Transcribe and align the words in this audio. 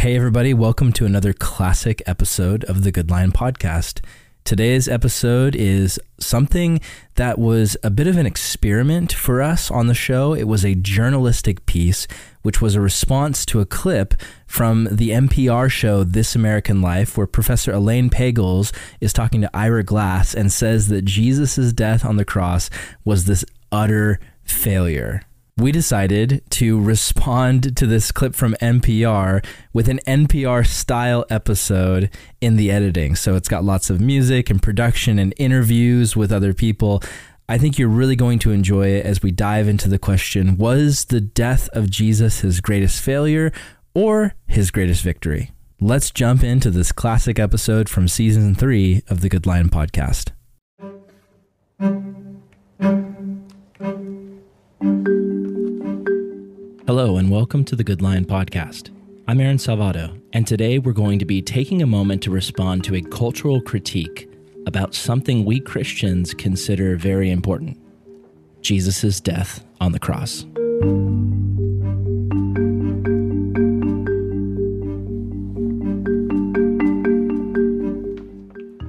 Hey, 0.00 0.16
everybody, 0.16 0.54
welcome 0.54 0.94
to 0.94 1.04
another 1.04 1.34
classic 1.34 2.02
episode 2.06 2.64
of 2.64 2.84
the 2.84 2.90
Good 2.90 3.10
Lion 3.10 3.32
Podcast. 3.32 4.00
Today's 4.44 4.88
episode 4.88 5.54
is 5.54 6.00
something 6.18 6.80
that 7.16 7.38
was 7.38 7.76
a 7.82 7.90
bit 7.90 8.06
of 8.06 8.16
an 8.16 8.24
experiment 8.24 9.12
for 9.12 9.42
us 9.42 9.70
on 9.70 9.88
the 9.88 9.94
show. 9.94 10.32
It 10.32 10.44
was 10.44 10.64
a 10.64 10.74
journalistic 10.74 11.66
piece, 11.66 12.08
which 12.40 12.62
was 12.62 12.74
a 12.74 12.80
response 12.80 13.44
to 13.44 13.60
a 13.60 13.66
clip 13.66 14.14
from 14.46 14.88
the 14.90 15.10
NPR 15.10 15.70
show 15.70 16.02
This 16.02 16.34
American 16.34 16.80
Life, 16.80 17.18
where 17.18 17.26
Professor 17.26 17.70
Elaine 17.70 18.08
Pagels 18.08 18.72
is 19.02 19.12
talking 19.12 19.42
to 19.42 19.54
Ira 19.54 19.84
Glass 19.84 20.32
and 20.32 20.50
says 20.50 20.88
that 20.88 21.04
Jesus' 21.04 21.74
death 21.74 22.06
on 22.06 22.16
the 22.16 22.24
cross 22.24 22.70
was 23.04 23.26
this 23.26 23.44
utter 23.70 24.18
failure 24.44 25.26
we 25.60 25.72
decided 25.72 26.42
to 26.50 26.80
respond 26.80 27.76
to 27.76 27.86
this 27.86 28.12
clip 28.12 28.34
from 28.34 28.54
NPR 28.54 29.44
with 29.72 29.88
an 29.88 30.00
NPR 30.06 30.66
style 30.66 31.24
episode 31.28 32.10
in 32.40 32.56
the 32.56 32.70
editing. 32.70 33.14
So 33.16 33.34
it's 33.34 33.48
got 33.48 33.64
lots 33.64 33.90
of 33.90 34.00
music 34.00 34.50
and 34.50 34.62
production 34.62 35.18
and 35.18 35.34
interviews 35.36 36.16
with 36.16 36.32
other 36.32 36.54
people. 36.54 37.02
I 37.48 37.58
think 37.58 37.78
you're 37.78 37.88
really 37.88 38.16
going 38.16 38.38
to 38.40 38.52
enjoy 38.52 38.88
it 38.88 39.04
as 39.04 39.22
we 39.22 39.32
dive 39.32 39.68
into 39.68 39.88
the 39.88 39.98
question 39.98 40.56
Was 40.56 41.06
the 41.06 41.20
death 41.20 41.68
of 41.72 41.90
Jesus 41.90 42.40
his 42.40 42.60
greatest 42.60 43.02
failure 43.02 43.52
or 43.94 44.34
his 44.46 44.70
greatest 44.70 45.02
victory? 45.02 45.50
Let's 45.80 46.10
jump 46.10 46.44
into 46.44 46.70
this 46.70 46.92
classic 46.92 47.38
episode 47.38 47.88
from 47.88 48.06
season 48.06 48.54
three 48.54 49.02
of 49.08 49.20
the 49.20 49.28
Good 49.28 49.46
Lion 49.46 49.68
podcast. 49.68 50.32
Hello, 56.90 57.18
and 57.18 57.30
welcome 57.30 57.64
to 57.66 57.76
the 57.76 57.84
Good 57.84 58.02
Lion 58.02 58.24
Podcast. 58.24 58.90
I'm 59.28 59.40
Aaron 59.40 59.58
Salvato, 59.58 60.20
and 60.32 60.44
today 60.44 60.80
we're 60.80 60.90
going 60.90 61.20
to 61.20 61.24
be 61.24 61.40
taking 61.40 61.82
a 61.82 61.86
moment 61.86 62.20
to 62.24 62.32
respond 62.32 62.82
to 62.82 62.96
a 62.96 63.00
cultural 63.00 63.60
critique 63.60 64.28
about 64.66 64.96
something 64.96 65.44
we 65.44 65.60
Christians 65.60 66.34
consider 66.34 66.96
very 66.96 67.30
important 67.30 67.78
Jesus' 68.60 69.20
death 69.20 69.64
on 69.80 69.92
the 69.92 70.00
cross. 70.00 70.44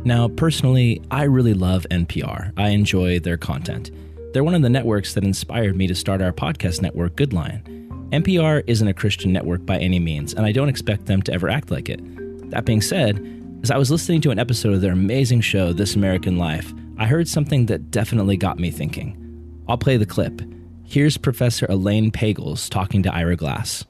Now, 0.04 0.28
personally, 0.28 1.04
I 1.12 1.26
really 1.26 1.54
love 1.54 1.86
NPR. 1.92 2.52
I 2.58 2.70
enjoy 2.70 3.20
their 3.20 3.38
content. 3.38 3.92
They're 4.34 4.44
one 4.44 4.56
of 4.56 4.64
the 4.64 4.70
networks 4.70 5.14
that 5.14 5.24
inspired 5.24 5.76
me 5.76 5.86
to 5.86 5.94
start 5.94 6.24
our 6.24 6.34
podcast 6.34 6.82
network, 6.82 7.16
Good 7.16 7.32
Lion. 7.32 7.71
NPR 8.12 8.62
isn't 8.68 8.88
a 8.90 8.94
Christian 8.94 9.32
network 9.32 9.66
by 9.66 9.78
any 9.78 9.98
means, 9.98 10.34
and 10.34 10.46
I 10.46 10.52
don't 10.52 10.68
expect 10.68 11.06
them 11.06 11.22
to 11.22 11.34
ever 11.34 11.50
act 11.50 11.72
like 11.72 11.88
it. 11.88 12.02
That 12.52 12.66
being 12.66 12.82
said, 12.82 13.26
as 13.64 13.72
I 13.72 13.78
was 13.78 13.90
listening 13.90 14.20
to 14.22 14.32
an 14.32 14.40
episode 14.40 14.74
of 14.74 14.82
their 14.82 14.92
amazing 14.92 15.40
show, 15.40 15.72
This 15.72 15.96
American 15.96 16.38
Life, 16.38 16.74
I 16.98 17.06
heard 17.06 17.30
something 17.30 17.68
that 17.68 17.90
definitely 17.90 18.36
got 18.36 18.60
me 18.60 18.70
thinking. 18.70 19.18
I'll 19.70 19.78
play 19.78 19.96
the 19.96 20.06
clip. 20.06 20.42
Here's 20.84 21.16
Professor 21.16 21.66
Elaine 21.70 22.12
Pagels 22.12 22.70
talking 22.70 23.02
to 23.04 23.16
Ira 23.16 23.38
Glass. 23.38 23.86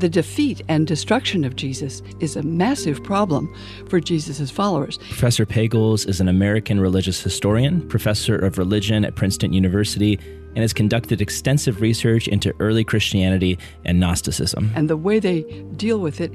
The 0.00 0.08
defeat 0.08 0.62
and 0.66 0.86
destruction 0.86 1.44
of 1.44 1.56
Jesus 1.56 2.00
is 2.20 2.34
a 2.34 2.42
massive 2.42 3.04
problem 3.04 3.54
for 3.86 4.00
Jesus' 4.00 4.50
followers. 4.50 4.96
Professor 4.96 5.44
Pagels 5.44 6.08
is 6.08 6.22
an 6.22 6.28
American 6.28 6.80
religious 6.80 7.22
historian, 7.22 7.86
professor 7.86 8.34
of 8.34 8.56
religion 8.56 9.04
at 9.04 9.14
Princeton 9.14 9.52
University, 9.52 10.18
and 10.54 10.60
has 10.60 10.72
conducted 10.72 11.20
extensive 11.20 11.82
research 11.82 12.28
into 12.28 12.54
early 12.60 12.82
Christianity 12.82 13.58
and 13.84 14.00
Gnosticism. 14.00 14.72
And 14.74 14.88
the 14.88 14.96
way 14.96 15.18
they 15.18 15.42
deal 15.76 15.98
with 15.98 16.22
it, 16.22 16.32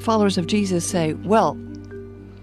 followers 0.00 0.36
of 0.36 0.48
Jesus 0.48 0.84
say, 0.84 1.12
well, 1.12 1.56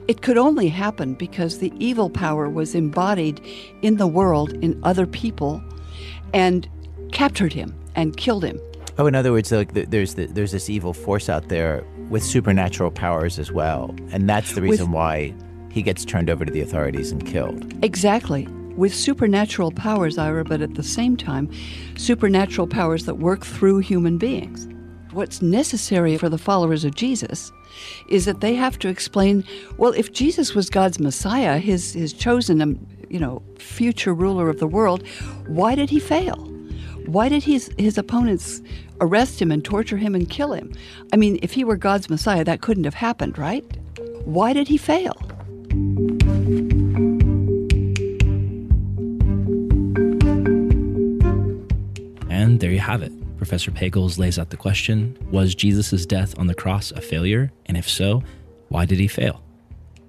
it 0.07 0.21
could 0.21 0.37
only 0.37 0.69
happen 0.69 1.15
because 1.15 1.57
the 1.57 1.73
evil 1.79 2.09
power 2.09 2.47
was 2.47 2.75
embodied 2.75 3.41
in 3.81 3.97
the 3.97 4.07
world 4.07 4.53
in 4.63 4.79
other 4.83 5.05
people 5.05 5.61
and 6.33 6.69
captured 7.11 7.51
him 7.51 7.77
and 7.93 8.15
killed 8.15 8.45
him. 8.45 8.57
Oh, 8.97 9.07
in 9.07 9.15
other 9.15 9.31
words, 9.31 9.51
like 9.51 9.73
there's 9.73 10.15
the, 10.15 10.25
there's 10.27 10.51
this 10.51 10.69
evil 10.69 10.93
force 10.93 11.29
out 11.29 11.49
there 11.49 11.83
with 12.09 12.23
supernatural 12.23 12.91
powers 12.91 13.39
as 13.39 13.51
well, 13.51 13.95
and 14.11 14.29
that's 14.29 14.53
the 14.53 14.61
reason 14.61 14.87
with, 14.87 14.95
why 14.95 15.33
he 15.71 15.81
gets 15.81 16.03
turned 16.05 16.29
over 16.29 16.45
to 16.45 16.51
the 16.51 16.61
authorities 16.61 17.11
and 17.11 17.25
killed. 17.25 17.73
Exactly 17.83 18.47
with 18.75 18.93
supernatural 18.95 19.71
powers, 19.71 20.17
Ira, 20.17 20.43
but 20.43 20.61
at 20.61 20.75
the 20.75 20.83
same 20.83 21.17
time, 21.17 21.49
supernatural 21.97 22.67
powers 22.67 23.05
that 23.05 23.15
work 23.15 23.45
through 23.45 23.79
human 23.79 24.17
beings. 24.17 24.67
What's 25.11 25.41
necessary 25.41 26.17
for 26.17 26.29
the 26.29 26.37
followers 26.37 26.85
of 26.85 26.95
Jesus 26.95 27.51
is 28.07 28.25
that 28.25 28.39
they 28.39 28.55
have 28.55 28.79
to 28.79 28.87
explain 28.87 29.43
well, 29.77 29.91
if 29.91 30.13
Jesus 30.13 30.55
was 30.55 30.69
God's 30.69 30.99
Messiah, 30.99 31.57
his, 31.57 31.93
his 31.93 32.13
chosen, 32.13 32.61
um, 32.61 32.87
you 33.09 33.19
know, 33.19 33.41
future 33.57 34.13
ruler 34.13 34.49
of 34.49 34.59
the 34.59 34.67
world, 34.67 35.05
why 35.47 35.75
did 35.75 35.89
he 35.89 35.99
fail? 35.99 36.50
Why 37.05 37.29
did 37.29 37.43
his, 37.43 37.71
his 37.77 37.97
opponents 37.97 38.61
arrest 38.99 39.41
him 39.41 39.51
and 39.51 39.63
torture 39.63 39.97
him 39.97 40.15
and 40.15 40.29
kill 40.29 40.53
him? 40.53 40.73
I 41.11 41.17
mean, 41.17 41.39
if 41.41 41.51
he 41.51 41.63
were 41.63 41.75
God's 41.75 42.09
Messiah, 42.09 42.43
that 42.43 42.61
couldn't 42.61 42.83
have 42.83 42.93
happened, 42.93 43.37
right? 43.37 43.65
Why 44.25 44.53
did 44.53 44.67
he 44.67 44.77
fail? 44.77 45.17
And 52.29 52.59
there 52.59 52.71
you 52.71 52.79
have 52.79 53.01
it. 53.01 53.11
Professor 53.37 53.71
Pagels 53.71 54.19
lays 54.19 54.37
out 54.37 54.51
the 54.51 54.57
question 54.57 55.17
Was 55.31 55.55
Jesus' 55.55 56.05
death 56.05 56.37
on 56.37 56.47
the 56.47 56.55
cross 56.55 56.91
a 56.91 57.01
failure? 57.01 57.51
And 57.65 57.75
if 57.75 57.89
so, 57.89 58.23
why 58.69 58.85
did 58.85 58.99
he 58.99 59.07
fail? 59.07 59.43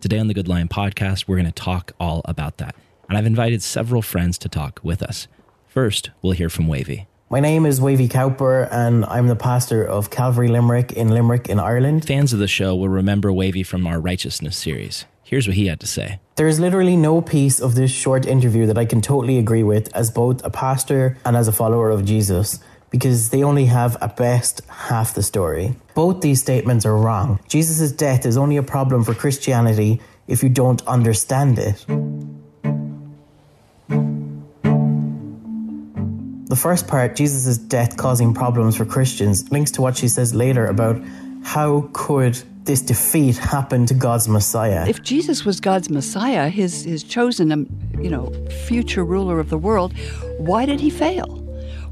Today 0.01 0.19
on 0.19 0.29
the 0.29 0.35
Good 0.35 0.49
Lion 0.49 0.69
podcast, 0.69 1.27
we're 1.27 1.37
going 1.37 1.47
to 1.47 1.53
talk 1.53 1.93
all 1.99 2.23
about 2.27 2.59
that. 2.59 2.77
And 3.09 3.17
I've 3.17 3.27
invited 3.27 3.63
several 3.63 4.03
friends 4.03 4.37
to 4.39 4.49
talk 4.49 4.81
with 4.83 5.03
us. 5.03 5.29
First, 5.73 6.11
we'll 6.21 6.33
hear 6.33 6.51
from 6.51 6.69
Wavey. 6.69 7.07
My 7.31 7.41
name 7.41 7.65
is 7.65 7.81
Wavey 7.81 8.07
Cowper, 8.07 8.69
and 8.71 9.07
I'm 9.07 9.29
the 9.29 9.35
pastor 9.35 9.83
of 9.83 10.11
Calvary 10.11 10.49
Limerick 10.49 10.93
in 10.93 11.09
Limerick, 11.09 11.49
in 11.49 11.59
Ireland. 11.59 12.05
Fans 12.07 12.35
of 12.35 12.41
the 12.41 12.47
show 12.47 12.77
will 12.77 12.91
remember 12.91 13.33
Wavey 13.33 13.63
from 13.63 13.87
our 13.87 13.99
Righteousness 13.99 14.55
series. 14.55 15.07
Here's 15.23 15.49
what 15.49 15.57
he 15.57 15.69
had 15.69 15.81
to 15.81 15.87
say. 15.87 16.21
There's 16.37 16.61
literally 16.61 16.95
no 16.95 17.23
piece 17.23 17.59
of 17.59 17.75
this 17.75 17.91
short 17.91 18.27
interview 18.27 18.67
that 18.67 18.77
I 18.77 18.85
can 18.85 19.01
totally 19.01 19.39
agree 19.39 19.63
with 19.63 19.91
as 19.97 20.11
both 20.11 20.45
a 20.45 20.51
pastor 20.51 21.17
and 21.25 21.39
as 21.39 21.49
a 21.49 21.53
follower 21.53 21.89
of 21.89 22.05
Jesus 22.05 22.61
because 22.91 23.31
they 23.31 23.43
only 23.43 23.65
have 23.65 23.97
at 24.03 24.15
best 24.19 24.61
half 24.69 25.15
the 25.15 25.23
story. 25.23 25.75
Both 25.95 26.21
these 26.21 26.43
statements 26.43 26.85
are 26.85 26.99
wrong. 26.99 27.41
Jesus' 27.49 27.93
death 27.93 28.27
is 28.27 28.37
only 28.37 28.59
a 28.59 28.63
problem 28.63 29.05
for 29.05 29.15
Christianity 29.15 30.03
if 30.29 30.43
you 30.43 30.51
don't 30.51 30.87
understand 30.87 31.59
it. 31.59 31.87
The 36.53 36.57
first 36.57 36.87
part, 36.87 37.17
Jesus' 37.17 37.57
death 37.57 37.97
causing 37.97 38.35
problems 38.35 38.77
for 38.77 38.85
Christians, 38.85 39.51
links 39.51 39.71
to 39.71 39.81
what 39.81 39.97
she 39.97 40.07
says 40.07 40.35
later 40.35 40.67
about 40.67 41.03
how 41.43 41.89
could 41.95 42.35
this 42.65 42.83
defeat 42.83 43.39
happen 43.39 43.87
to 43.87 43.95
God's 43.95 44.29
Messiah. 44.29 44.87
If 44.87 45.03
Jesus 45.03 45.47
was 45.47 45.61
God's 45.61 45.89
Messiah, 45.89 46.51
his, 46.51 46.85
his 46.85 47.05
chosen, 47.05 47.53
um, 47.53 47.67
you 47.99 48.11
know, 48.11 48.31
future 48.67 49.03
ruler 49.03 49.41
of 49.41 49.49
the 49.49 49.57
world, 49.57 49.95
why 50.37 50.67
did 50.67 50.79
he 50.79 50.91
fail? 50.91 51.25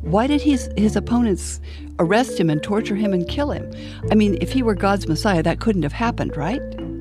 Why 0.02 0.26
did 0.26 0.42
his, 0.42 0.68
his 0.76 0.94
opponents 0.94 1.58
arrest 1.98 2.38
him 2.38 2.50
and 2.50 2.62
torture 2.62 2.96
him 2.96 3.14
and 3.14 3.26
kill 3.26 3.52
him? 3.52 3.72
I 4.10 4.14
mean, 4.14 4.36
if 4.42 4.52
he 4.52 4.62
were 4.62 4.74
God's 4.74 5.08
Messiah, 5.08 5.42
that 5.42 5.60
couldn't 5.60 5.84
have 5.84 5.94
happened, 5.94 6.36
right? 6.36 6.60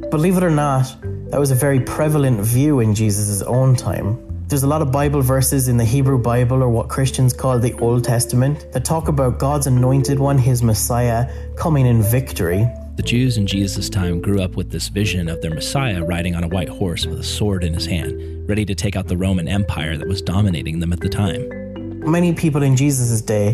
Believe 0.09 0.38
it 0.38 0.44
or 0.44 0.50
not, 0.50 0.96
that 1.31 1.41
was 1.41 1.52
a 1.52 1.56
very 1.56 1.81
prevalent 1.81 2.40
view 2.40 2.80
in 2.80 2.96
Jesus' 2.96 3.41
own 3.41 3.76
time. 3.76 4.28
There's 4.50 4.64
a 4.64 4.68
lot 4.68 4.82
of 4.82 4.92
Bible 4.92 5.22
verses 5.22 5.68
in 5.68 5.78
the 5.78 5.86
Hebrew 5.86 6.18
Bible, 6.18 6.64
or 6.64 6.70
what 6.70 6.90
Christians 6.90 7.34
call 7.34 7.60
the 7.60 7.74
Old 7.74 8.04
Testament, 8.04 8.66
that 8.72 8.84
talk 8.84 9.08
about 9.08 9.38
God's 9.38 9.68
anointed 9.68 10.18
one, 10.18 10.40
his 10.40 10.64
Messiah, 10.64 11.32
coming 11.56 11.86
in 11.86 12.02
victory. 12.02 12.68
The 12.96 13.04
Jews 13.04 13.38
in 13.38 13.46
Jesus' 13.46 13.92
time 13.92 14.20
grew 14.20 14.41
up 14.41 14.56
with 14.56 14.72
this 14.72 14.88
vision 14.88 15.29
of 15.29 15.40
their 15.44 15.53
Messiah 15.53 16.03
riding 16.03 16.34
on 16.34 16.44
a 16.44 16.47
white 16.47 16.68
horse 16.68 17.06
with 17.06 17.20
a 17.20 17.23
sword 17.23 17.64
in 17.64 17.76
his 17.76 17.85
hand, 17.85 18.50
ready 18.50 18.66
to 18.66 18.73
take 18.73 18.96
out 18.96 19.08
the 19.08 19.16
Roman 19.16 19.47
Empire 19.47 19.97
that 19.97 20.08
was 20.08 20.20
dominating 20.20 20.79
them 20.79 20.94
at 20.94 21.00
the 21.00 21.09
time. 21.09 21.47
Many 22.09 22.34
people 22.34 22.64
in 22.64 22.76
Jesus' 22.76 23.22
day 23.22 23.53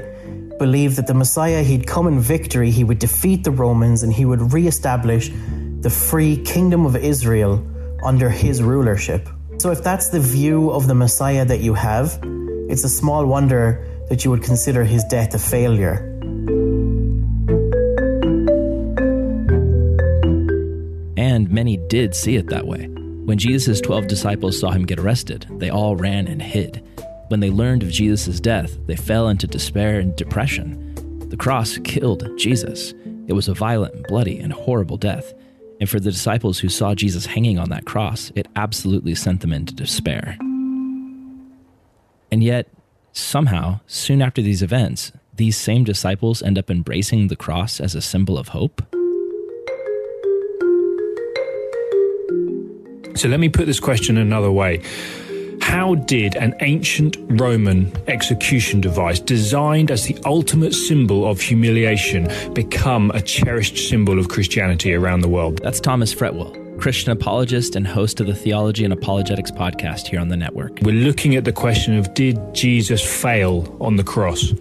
believed 0.59 0.95
that 0.95 1.07
the 1.07 1.13
Messiah, 1.13 1.61
he'd 1.61 1.85
come 1.85 2.07
in 2.07 2.21
victory, 2.21 2.71
he 2.71 2.85
would 2.85 2.99
defeat 2.99 3.43
the 3.43 3.51
Romans, 3.51 4.03
and 4.03 4.13
he 4.13 4.23
would 4.23 4.53
re-establish 4.53 5.29
the 5.81 5.89
free 5.89 6.37
kingdom 6.37 6.85
of 6.85 6.95
Israel 6.95 7.61
under 8.01 8.29
his 8.29 8.63
rulership. 8.63 9.27
So, 9.65 9.71
if 9.71 9.81
that's 9.81 10.09
the 10.09 10.19
view 10.19 10.69
of 10.69 10.85
the 10.85 10.93
Messiah 10.93 11.43
that 11.43 11.59
you 11.59 11.73
have, 11.73 12.19
it's 12.69 12.83
a 12.83 12.87
small 12.87 13.25
wonder 13.25 13.83
that 14.09 14.23
you 14.23 14.29
would 14.29 14.43
consider 14.43 14.83
his 14.83 15.03
death 15.05 15.33
a 15.33 15.39
failure. 15.39 16.05
And 21.17 21.49
many 21.49 21.77
did 21.77 22.13
see 22.13 22.35
it 22.35 22.49
that 22.49 22.67
way. 22.67 22.85
When 23.25 23.39
Jesus' 23.39 23.81
12 23.81 24.05
disciples 24.05 24.59
saw 24.59 24.69
him 24.69 24.85
get 24.85 24.99
arrested, 24.99 25.47
they 25.57 25.71
all 25.71 25.95
ran 25.95 26.27
and 26.27 26.43
hid. 26.43 26.83
When 27.29 27.39
they 27.39 27.49
learned 27.49 27.81
of 27.81 27.89
Jesus' 27.89 28.39
death, 28.39 28.77
they 28.85 28.95
fell 28.95 29.29
into 29.29 29.47
despair 29.47 29.99
and 29.99 30.15
depression. 30.15 30.93
The 31.29 31.37
cross 31.37 31.79
killed 31.79 32.29
Jesus. 32.37 32.93
It 33.25 33.33
was 33.33 33.47
a 33.47 33.55
violent, 33.55 34.07
bloody, 34.07 34.37
and 34.37 34.53
horrible 34.53 34.97
death. 34.97 35.33
And 35.79 35.89
for 35.89 35.99
the 35.99 36.11
disciples 36.11 36.59
who 36.59 36.69
saw 36.69 36.95
Jesus 36.95 37.25
hanging 37.25 37.59
on 37.59 37.69
that 37.69 37.85
cross, 37.85 38.31
it 38.35 38.47
absolutely 38.55 39.15
sent 39.15 39.41
them 39.41 39.51
into 39.51 39.73
despair. 39.73 40.37
And 42.31 42.43
yet, 42.43 42.69
somehow, 43.11 43.81
soon 43.87 44.21
after 44.21 44.41
these 44.41 44.63
events, 44.63 45.11
these 45.33 45.57
same 45.57 45.83
disciples 45.83 46.41
end 46.41 46.57
up 46.57 46.71
embracing 46.71 47.27
the 47.27 47.35
cross 47.35 47.79
as 47.81 47.93
a 47.93 48.01
symbol 48.01 48.37
of 48.37 48.49
hope. 48.49 48.81
So 53.15 53.29
let 53.29 53.39
me 53.39 53.49
put 53.49 53.65
this 53.65 53.79
question 53.79 54.17
another 54.17 54.51
way. 54.51 54.81
How 55.65 55.95
did 55.95 56.35
an 56.35 56.53
ancient 56.61 57.17
Roman 57.41 57.91
execution 58.07 58.81
device, 58.81 59.19
designed 59.19 59.89
as 59.89 60.05
the 60.05 60.15
ultimate 60.23 60.75
symbol 60.75 61.27
of 61.27 61.41
humiliation, 61.41 62.29
become 62.53 63.09
a 63.15 63.21
cherished 63.21 63.89
symbol 63.89 64.19
of 64.19 64.29
Christianity 64.29 64.93
around 64.93 65.21
the 65.21 65.27
world? 65.27 65.59
That's 65.63 65.79
Thomas 65.79 66.13
Fretwell, 66.13 66.79
Christian 66.79 67.11
apologist 67.11 67.75
and 67.75 67.87
host 67.87 68.21
of 68.21 68.27
the 68.27 68.35
Theology 68.35 68.83
and 68.83 68.93
Apologetics 68.93 69.49
podcast 69.49 70.05
here 70.05 70.19
on 70.19 70.29
the 70.29 70.37
network. 70.37 70.81
We're 70.83 71.03
looking 71.03 71.35
at 71.35 71.45
the 71.45 71.51
question 71.51 71.97
of 71.97 72.13
did 72.13 72.37
Jesus 72.53 73.01
fail 73.01 73.75
on 73.81 73.95
the 73.95 74.03
cross? 74.03 74.53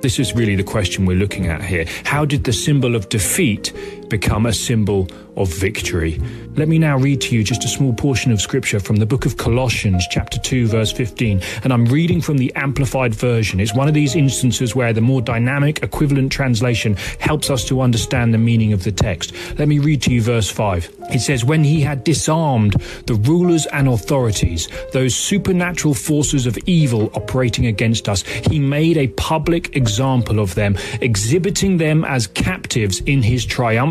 This 0.00 0.18
is 0.18 0.32
really 0.34 0.56
the 0.56 0.64
question 0.64 1.04
we're 1.04 1.18
looking 1.18 1.48
at 1.48 1.60
here. 1.60 1.84
How 2.04 2.24
did 2.24 2.44
the 2.44 2.52
symbol 2.52 2.96
of 2.96 3.10
defeat 3.10 3.72
become 4.08 4.46
a 4.46 4.52
symbol 4.52 5.08
of 5.36 5.48
victory? 5.54 6.20
Let 6.56 6.68
me 6.68 6.78
now 6.78 6.98
read 6.98 7.20
to 7.22 7.34
you 7.34 7.44
just 7.44 7.64
a 7.64 7.68
small 7.68 7.92
portion 7.92 8.32
of 8.32 8.40
scripture 8.40 8.80
from 8.80 8.96
the 8.96 9.06
book 9.06 9.26
of 9.26 9.36
Colossians, 9.36 10.06
chapter 10.10 10.38
2, 10.38 10.66
verse 10.66 10.90
15. 10.90 11.40
And 11.62 11.72
I'm 11.72 11.86
reading 11.86 12.20
from 12.20 12.38
the 12.38 12.52
Amplified 12.56 13.14
Version. 13.14 13.60
It's 13.60 13.74
one 13.74 13.86
of 13.86 13.94
these 13.94 14.16
instances 14.16 14.74
where 14.74 14.92
the 14.92 15.00
more 15.00 15.22
dynamic, 15.22 15.82
equivalent 15.82 16.32
translation 16.32 16.96
helps 17.20 17.50
us 17.50 17.64
to 17.66 17.80
understand 17.80 18.34
the 18.34 18.38
meaning 18.38 18.72
of 18.72 18.84
the 18.84 18.92
text. 18.92 19.32
Let 19.58 19.68
me 19.68 19.78
read 19.78 20.02
to 20.02 20.12
you 20.12 20.20
verse 20.20 20.50
5. 20.50 20.96
It 21.10 21.20
says, 21.20 21.44
When 21.44 21.64
he 21.64 21.80
had 21.80 22.04
disarmed 22.04 22.72
the 23.06 23.14
rulers 23.14 23.66
and 23.66 23.88
authorities, 23.88 24.68
those 24.92 25.14
supernatural 25.14 25.94
forces 25.94 26.46
of 26.46 26.58
evil 26.66 27.10
operating 27.14 27.66
against 27.66 28.08
us, 28.08 28.22
he 28.22 28.58
made 28.58 28.96
a 28.96 29.08
public 29.08 29.76
example 29.76 30.40
of 30.40 30.54
them, 30.54 30.76
exhibiting 31.00 31.78
them 31.78 32.04
as 32.04 32.26
captives 32.26 33.00
in 33.00 33.22
his 33.22 33.44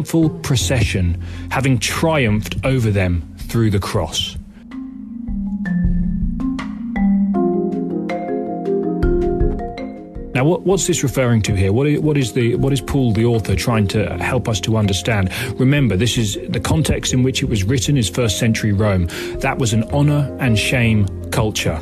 triumphal 0.07 0.39
procession, 0.39 1.21
having 1.51 1.77
triumphed 1.77 2.56
over 2.63 2.92
them 2.92 3.21
through 3.38 3.69
the 3.69 3.80
cross. 3.80 4.38
Now, 10.33 10.45
what, 10.45 10.62
what's 10.62 10.88
this 10.88 11.04
referring 11.04 11.42
to 11.44 11.56
here? 11.56 11.74
What 11.74 11.88
is, 11.88 12.00
what 12.00 12.15
is 12.15 12.33
the 12.33 12.56
what 12.56 12.71
is 12.71 12.80
Paul, 12.80 13.12
the 13.12 13.25
author, 13.25 13.56
trying 13.56 13.88
to 13.88 14.18
help 14.19 14.48
us 14.48 14.62
to 14.62 14.77
understand? 14.77 15.31
Remember, 15.59 15.98
this 15.98 16.18
is 16.18 16.38
the 16.50 16.59
context 16.59 17.12
in 17.12 17.24
which 17.24 17.42
it 17.42 17.50
was 17.50 17.63
written 17.63 17.98
is 17.98 18.07
first 18.07 18.38
century 18.38 18.71
Rome. 18.71 19.07
That 19.39 19.57
was 19.57 19.74
an 19.74 19.83
honor 19.92 20.33
and 20.39 20.57
shame 20.57 21.07
culture. 21.31 21.80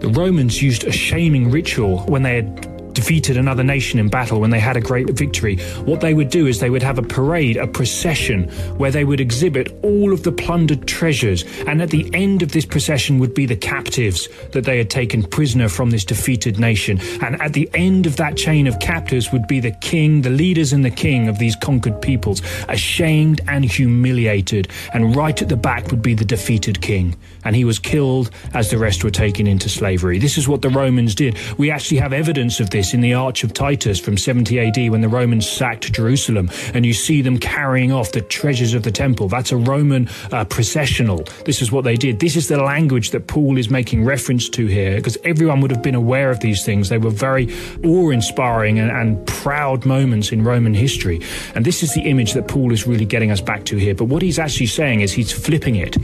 The 0.00 0.08
Romans 0.14 0.62
used 0.62 0.84
a 0.84 0.92
shaming 0.92 1.50
ritual 1.50 1.98
when 2.06 2.22
they 2.22 2.36
had 2.36 2.67
defeated 2.98 3.36
another 3.36 3.62
nation 3.62 4.00
in 4.00 4.08
battle, 4.08 4.40
when 4.40 4.50
they 4.50 4.58
had 4.58 4.76
a 4.76 4.80
great 4.80 5.08
victory, 5.10 5.56
what 5.84 6.00
they 6.00 6.14
would 6.14 6.30
do 6.30 6.48
is 6.48 6.58
they 6.58 6.68
would 6.68 6.82
have 6.82 6.98
a 6.98 7.02
parade, 7.02 7.56
a 7.56 7.64
procession, 7.64 8.48
where 8.76 8.90
they 8.90 9.04
would 9.04 9.20
exhibit 9.20 9.72
all 9.84 10.12
of 10.12 10.24
the 10.24 10.32
plundered 10.32 10.88
treasures. 10.88 11.44
And 11.68 11.80
at 11.80 11.90
the 11.90 12.10
end 12.12 12.42
of 12.42 12.50
this 12.50 12.66
procession 12.66 13.20
would 13.20 13.34
be 13.34 13.46
the 13.46 13.54
captives 13.54 14.28
that 14.50 14.64
they 14.64 14.78
had 14.78 14.90
taken 14.90 15.22
prisoner 15.22 15.68
from 15.68 15.90
this 15.90 16.04
defeated 16.04 16.58
nation. 16.58 16.98
And 17.22 17.40
at 17.40 17.52
the 17.52 17.70
end 17.72 18.04
of 18.04 18.16
that 18.16 18.36
chain 18.36 18.66
of 18.66 18.80
captives 18.80 19.30
would 19.30 19.46
be 19.46 19.60
the 19.60 19.70
king, 19.80 20.22
the 20.22 20.30
leaders 20.30 20.72
and 20.72 20.84
the 20.84 20.90
king 20.90 21.28
of 21.28 21.38
these 21.38 21.54
conquered 21.54 22.02
peoples, 22.02 22.42
ashamed 22.68 23.40
and 23.46 23.64
humiliated. 23.64 24.66
And 24.92 25.14
right 25.14 25.40
at 25.40 25.48
the 25.48 25.56
back 25.56 25.92
would 25.92 26.02
be 26.02 26.14
the 26.14 26.24
defeated 26.24 26.80
king. 26.80 27.14
And 27.44 27.54
he 27.54 27.64
was 27.64 27.78
killed 27.78 28.32
as 28.54 28.70
the 28.70 28.78
rest 28.78 29.04
were 29.04 29.10
taken 29.12 29.46
into 29.46 29.68
slavery. 29.68 30.18
This 30.18 30.36
is 30.36 30.48
what 30.48 30.62
the 30.62 30.70
Romans 30.70 31.14
did. 31.14 31.38
We 31.58 31.70
actually 31.70 31.98
have 31.98 32.12
evidence 32.12 32.58
of 32.58 32.70
this 32.70 32.87
in 32.94 33.00
the 33.00 33.14
Arch 33.14 33.44
of 33.44 33.52
Titus 33.52 33.98
from 33.98 34.16
70 34.16 34.58
AD 34.58 34.90
when 34.90 35.00
the 35.00 35.08
Romans 35.08 35.48
sacked 35.48 35.92
Jerusalem, 35.92 36.50
and 36.74 36.84
you 36.84 36.92
see 36.92 37.22
them 37.22 37.38
carrying 37.38 37.92
off 37.92 38.12
the 38.12 38.20
treasures 38.20 38.74
of 38.74 38.82
the 38.82 38.90
temple. 38.90 39.28
That's 39.28 39.52
a 39.52 39.56
Roman 39.56 40.08
uh, 40.32 40.44
processional. 40.44 41.24
This 41.44 41.62
is 41.62 41.72
what 41.72 41.84
they 41.84 41.96
did. 41.96 42.20
This 42.20 42.36
is 42.36 42.48
the 42.48 42.62
language 42.62 43.10
that 43.10 43.26
Paul 43.26 43.58
is 43.58 43.70
making 43.70 44.04
reference 44.04 44.48
to 44.50 44.66
here, 44.66 44.96
because 44.96 45.18
everyone 45.24 45.60
would 45.60 45.70
have 45.70 45.82
been 45.82 45.94
aware 45.94 46.30
of 46.30 46.40
these 46.40 46.64
things. 46.64 46.88
They 46.88 46.98
were 46.98 47.10
very 47.10 47.48
awe 47.84 48.10
inspiring 48.10 48.78
and, 48.78 48.90
and 48.90 49.26
proud 49.26 49.84
moments 49.86 50.32
in 50.32 50.44
Roman 50.44 50.74
history. 50.74 51.20
And 51.54 51.64
this 51.64 51.82
is 51.82 51.94
the 51.94 52.02
image 52.02 52.32
that 52.32 52.48
Paul 52.48 52.72
is 52.72 52.86
really 52.86 53.06
getting 53.06 53.30
us 53.30 53.40
back 53.40 53.64
to 53.66 53.76
here. 53.76 53.94
But 53.94 54.06
what 54.06 54.22
he's 54.22 54.38
actually 54.38 54.66
saying 54.66 55.00
is 55.00 55.12
he's 55.12 55.32
flipping 55.32 55.76
it. 55.76 55.96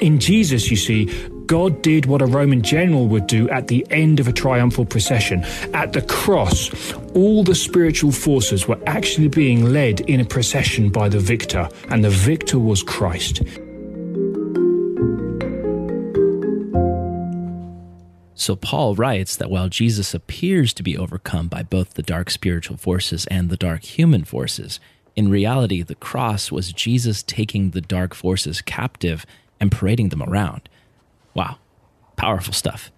In 0.00 0.18
Jesus, 0.18 0.70
you 0.70 0.76
see, 0.76 1.06
God 1.50 1.82
did 1.82 2.06
what 2.06 2.22
a 2.22 2.26
Roman 2.26 2.62
general 2.62 3.08
would 3.08 3.26
do 3.26 3.50
at 3.50 3.66
the 3.66 3.84
end 3.90 4.20
of 4.20 4.28
a 4.28 4.32
triumphal 4.32 4.84
procession. 4.84 5.42
At 5.74 5.92
the 5.92 6.02
cross, 6.02 6.92
all 7.12 7.42
the 7.42 7.56
spiritual 7.56 8.12
forces 8.12 8.68
were 8.68 8.78
actually 8.86 9.26
being 9.26 9.64
led 9.64 9.98
in 10.02 10.20
a 10.20 10.24
procession 10.24 10.90
by 10.90 11.08
the 11.08 11.18
victor, 11.18 11.68
and 11.88 12.04
the 12.04 12.10
victor 12.10 12.60
was 12.60 12.84
Christ. 12.84 13.42
So 18.36 18.54
Paul 18.54 18.94
writes 18.94 19.34
that 19.34 19.50
while 19.50 19.68
Jesus 19.68 20.14
appears 20.14 20.72
to 20.74 20.84
be 20.84 20.96
overcome 20.96 21.48
by 21.48 21.64
both 21.64 21.94
the 21.94 22.04
dark 22.04 22.30
spiritual 22.30 22.76
forces 22.76 23.26
and 23.26 23.50
the 23.50 23.56
dark 23.56 23.82
human 23.82 24.22
forces, 24.22 24.78
in 25.16 25.28
reality, 25.28 25.82
the 25.82 25.96
cross 25.96 26.52
was 26.52 26.72
Jesus 26.72 27.24
taking 27.24 27.70
the 27.70 27.80
dark 27.80 28.14
forces 28.14 28.62
captive 28.62 29.26
and 29.58 29.72
parading 29.72 30.10
them 30.10 30.22
around. 30.22 30.68
Wow, 31.34 31.58
powerful 32.16 32.52
stuff. 32.52 32.90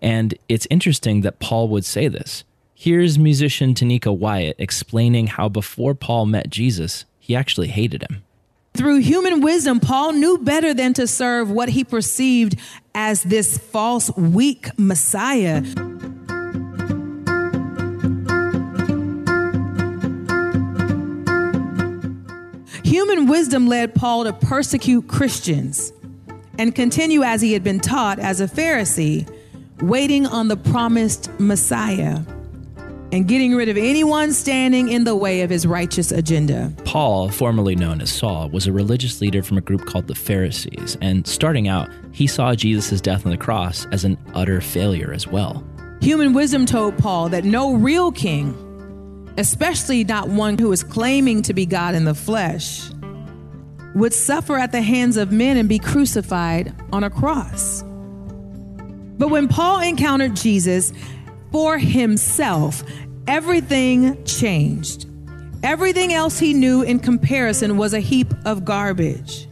And 0.00 0.34
it's 0.48 0.66
interesting 0.70 1.20
that 1.22 1.38
Paul 1.38 1.68
would 1.68 1.84
say 1.84 2.08
this. 2.08 2.44
Here's 2.74 3.18
musician 3.18 3.74
Tanika 3.74 4.16
Wyatt 4.16 4.56
explaining 4.58 5.28
how 5.28 5.48
before 5.48 5.94
Paul 5.94 6.26
met 6.26 6.50
Jesus, 6.50 7.04
he 7.20 7.36
actually 7.36 7.68
hated 7.68 8.02
him. 8.02 8.24
Through 8.74 8.98
human 8.98 9.40
wisdom, 9.40 9.78
Paul 9.78 10.12
knew 10.14 10.38
better 10.38 10.74
than 10.74 10.92
to 10.94 11.06
serve 11.06 11.50
what 11.50 11.68
he 11.68 11.84
perceived 11.84 12.58
as 12.94 13.22
this 13.22 13.58
false, 13.58 14.10
weak 14.16 14.70
Messiah. 14.78 15.62
Human 22.82 23.26
wisdom 23.26 23.68
led 23.68 23.94
Paul 23.94 24.24
to 24.24 24.32
persecute 24.32 25.06
Christians 25.06 25.92
and 26.58 26.74
continue 26.74 27.22
as 27.22 27.40
he 27.40 27.52
had 27.52 27.64
been 27.64 27.80
taught 27.80 28.18
as 28.18 28.40
a 28.40 28.46
Pharisee, 28.46 29.28
waiting 29.80 30.26
on 30.26 30.48
the 30.48 30.56
promised 30.56 31.30
Messiah 31.38 32.20
and 33.12 33.28
getting 33.28 33.54
rid 33.54 33.68
of 33.68 33.76
anyone 33.76 34.32
standing 34.32 34.88
in 34.88 35.04
the 35.04 35.14
way 35.14 35.42
of 35.42 35.50
his 35.50 35.66
righteous 35.66 36.10
agenda. 36.10 36.72
Paul, 36.84 37.28
formerly 37.28 37.76
known 37.76 38.00
as 38.00 38.10
Saul, 38.10 38.48
was 38.48 38.66
a 38.66 38.72
religious 38.72 39.20
leader 39.20 39.42
from 39.42 39.58
a 39.58 39.60
group 39.60 39.84
called 39.84 40.08
the 40.08 40.14
Pharisees, 40.14 40.96
and 41.02 41.26
starting 41.26 41.68
out, 41.68 41.90
he 42.12 42.26
saw 42.26 42.54
Jesus' 42.54 43.02
death 43.02 43.26
on 43.26 43.30
the 43.30 43.38
cross 43.38 43.86
as 43.92 44.04
an 44.04 44.16
utter 44.34 44.62
failure 44.62 45.12
as 45.12 45.26
well. 45.26 45.62
Human 46.00 46.32
wisdom 46.32 46.64
told 46.64 46.96
Paul 46.98 47.28
that 47.28 47.44
no 47.44 47.74
real 47.74 48.10
king, 48.10 48.54
especially 49.36 50.04
not 50.04 50.28
one 50.28 50.56
who 50.56 50.72
is 50.72 50.82
claiming 50.82 51.42
to 51.42 51.52
be 51.52 51.66
God 51.66 51.94
in 51.94 52.04
the 52.04 52.14
flesh, 52.14 52.90
would 53.94 54.12
suffer 54.12 54.56
at 54.56 54.72
the 54.72 54.82
hands 54.82 55.16
of 55.16 55.32
men 55.32 55.56
and 55.56 55.68
be 55.68 55.78
crucified 55.78 56.74
on 56.92 57.04
a 57.04 57.10
cross. 57.10 57.82
But 59.18 59.28
when 59.28 59.48
Paul 59.48 59.80
encountered 59.80 60.34
Jesus 60.34 60.92
for 61.50 61.78
himself, 61.78 62.82
everything 63.26 64.24
changed. 64.24 65.06
Everything 65.62 66.12
else 66.12 66.38
he 66.38 66.54
knew 66.54 66.82
in 66.82 66.98
comparison 66.98 67.76
was 67.76 67.94
a 67.94 68.00
heap 68.00 68.34
of 68.44 68.64
garbage. 68.64 69.46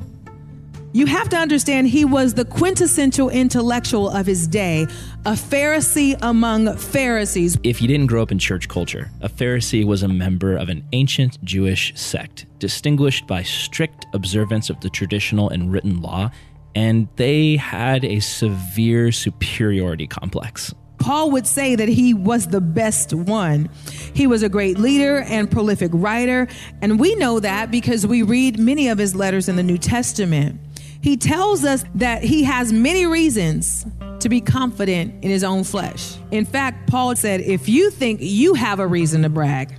You 0.93 1.07
have 1.07 1.29
to 1.29 1.37
understand 1.37 1.87
he 1.87 2.05
was 2.05 2.35
the 2.35 2.45
quintessential 2.45 3.31
intellectual 3.31 4.11
of 4.11 4.27
his 4.27 4.49
day, 4.49 4.89
a 5.25 5.33
Pharisee 5.33 6.19
among 6.21 6.77
Pharisees. 6.77 7.57
If 7.63 7.81
you 7.81 7.87
didn't 7.87 8.07
grow 8.07 8.23
up 8.23 8.33
in 8.33 8.41
church 8.41 8.67
culture, 8.67 9.09
a 9.21 9.29
Pharisee 9.29 9.85
was 9.85 10.03
a 10.03 10.09
member 10.09 10.57
of 10.57 10.69
an 10.69 10.85
ancient 10.91 11.43
Jewish 11.45 11.93
sect, 11.95 12.47
distinguished 12.59 13.29
by 13.29 13.45
strict 13.45 14.07
observance 14.15 14.69
of 14.69 14.81
the 14.81 14.91
traditional 14.91 15.49
and 15.51 15.71
written 15.71 16.03
law, 16.03 16.33
and 16.75 17.07
they 17.15 17.57
had 17.57 18.05
a 18.05 18.19
severe 18.19 19.13
superiority 19.13 20.09
complex. 20.09 20.75
Paul 20.99 21.31
would 21.31 21.47
say 21.47 21.77
that 21.77 21.89
he 21.89 22.15
was 22.15 22.49
the 22.49 22.61
best 22.61 23.15
one. 23.15 23.71
He 24.13 24.27
was 24.27 24.43
a 24.43 24.49
great 24.49 24.77
leader 24.77 25.21
and 25.21 25.49
prolific 25.49 25.93
writer, 25.95 26.49
and 26.83 26.99
we 26.99 27.15
know 27.15 27.39
that 27.39 27.71
because 27.71 28.09
we 28.09 28.23
read 28.23 28.59
many 28.59 28.89
of 28.89 28.99
his 28.99 29.15
letters 29.15 29.49
in 29.49 29.55
the 29.55 29.63
New 29.63 29.79
Testament 29.79 30.61
he 31.03 31.17
tells 31.17 31.65
us 31.65 31.85
that 31.95 32.23
he 32.23 32.45
has 32.45 32.73
many 32.73 33.07
reasons 33.07 33.87
to 34.21 34.29
be 34.29 34.41
confident 34.41 35.25
in 35.25 35.31
his 35.31 35.43
own 35.43 35.65
flesh. 35.65 36.17
In 36.31 36.45
fact, 36.45 36.89
Paul 36.89 37.17
said, 37.17 37.41
if 37.41 37.69
you 37.69 37.91
think 37.91 38.21
you 38.23 38.55
have 38.55 38.79
a 38.79 38.87
reason 38.87 39.23
to 39.23 39.29
brag, 39.29 39.75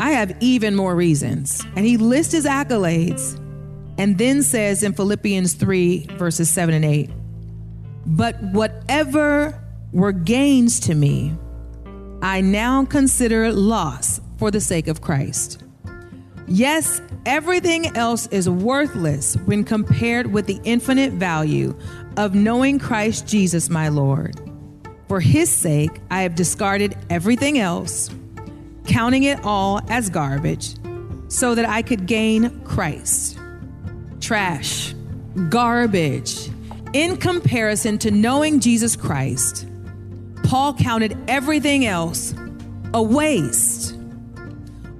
I 0.00 0.12
have 0.12 0.36
even 0.40 0.74
more 0.74 0.96
reasons. 0.96 1.64
And 1.76 1.86
he 1.86 1.96
lists 1.96 2.32
his 2.32 2.44
accolades 2.44 3.38
and 3.98 4.18
then 4.18 4.42
says 4.42 4.82
in 4.82 4.94
Philippians 4.94 5.54
3, 5.54 6.06
verses 6.12 6.50
7 6.50 6.74
and 6.74 6.84
8, 6.84 7.10
But 8.06 8.42
whatever 8.42 9.62
were 9.92 10.12
gains 10.12 10.80
to 10.80 10.94
me, 10.94 11.36
I 12.22 12.40
now 12.40 12.84
consider 12.84 13.52
loss 13.52 14.20
for 14.38 14.50
the 14.50 14.60
sake 14.60 14.88
of 14.88 15.00
Christ. 15.00 15.62
Yes, 16.52 17.00
everything 17.26 17.96
else 17.96 18.26
is 18.26 18.50
worthless 18.50 19.36
when 19.44 19.62
compared 19.62 20.32
with 20.32 20.46
the 20.46 20.60
infinite 20.64 21.12
value 21.12 21.78
of 22.16 22.34
knowing 22.34 22.80
Christ 22.80 23.28
Jesus 23.28 23.70
my 23.70 23.88
Lord. 23.88 24.34
For 25.06 25.20
his 25.20 25.48
sake, 25.48 26.00
I 26.10 26.22
have 26.22 26.34
discarded 26.34 26.98
everything 27.08 27.60
else, 27.60 28.10
counting 28.84 29.22
it 29.22 29.38
all 29.44 29.80
as 29.88 30.10
garbage, 30.10 30.74
so 31.28 31.54
that 31.54 31.68
I 31.68 31.82
could 31.82 32.06
gain 32.06 32.60
Christ. 32.64 33.38
Trash, 34.20 34.92
garbage, 35.50 36.50
in 36.92 37.16
comparison 37.16 37.96
to 37.98 38.10
knowing 38.10 38.58
Jesus 38.58 38.96
Christ. 38.96 39.68
Paul 40.42 40.74
counted 40.74 41.16
everything 41.28 41.86
else 41.86 42.34
a 42.92 43.00
waste. 43.00 43.94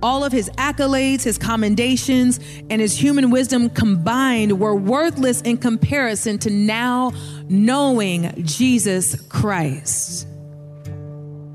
All 0.02 0.24
of 0.24 0.32
his 0.32 0.48
accolades, 0.50 1.22
his 1.22 1.36
commendations, 1.36 2.40
and 2.70 2.80
his 2.80 2.96
human 2.96 3.30
wisdom 3.30 3.68
combined 3.68 4.58
were 4.58 4.74
worthless 4.74 5.42
in 5.42 5.58
comparison 5.58 6.38
to 6.38 6.50
now 6.50 7.12
knowing 7.48 8.32
Jesus 8.44 9.20
Christ. 9.28 10.26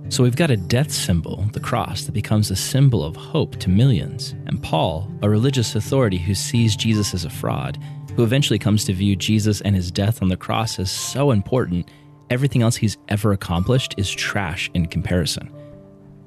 So 0.10 0.22
we've 0.22 0.36
got 0.36 0.52
a 0.52 0.58
death 0.58 0.92
symbol, 0.92 1.44
the 1.54 1.60
cross, 1.60 2.04
that 2.04 2.12
becomes 2.12 2.52
a 2.52 2.56
symbol 2.56 3.04
of 3.04 3.16
hope 3.16 3.56
to 3.58 3.70
millions. 3.70 4.36
And 4.46 4.62
Paul, 4.62 5.12
a 5.24 5.30
religious 5.30 5.76
authority 5.76 6.20
who 6.20 6.36
sees 6.36 6.76
Jesus 6.76 7.16
as 7.16 7.26
a 7.26 7.30
fraud, 7.32 7.80
who 8.16 8.24
eventually 8.24 8.60
comes 8.60 8.86
to 8.86 8.94
view 8.94 9.16
Jesus 9.16 9.62
and 9.62 9.76
his 9.76 9.90
death 9.90 10.22
on 10.22 10.30
the 10.30 10.38
cross 10.38 10.78
as 10.78 10.92
so 10.92 11.32
important, 11.32 11.90
everything 12.30 12.62
else 12.62 12.76
he's 12.76 12.98
ever 13.10 13.32
accomplished 13.32 13.96
is 13.98 14.12
trash 14.12 14.70
in 14.76 14.86
comparison. 14.86 15.52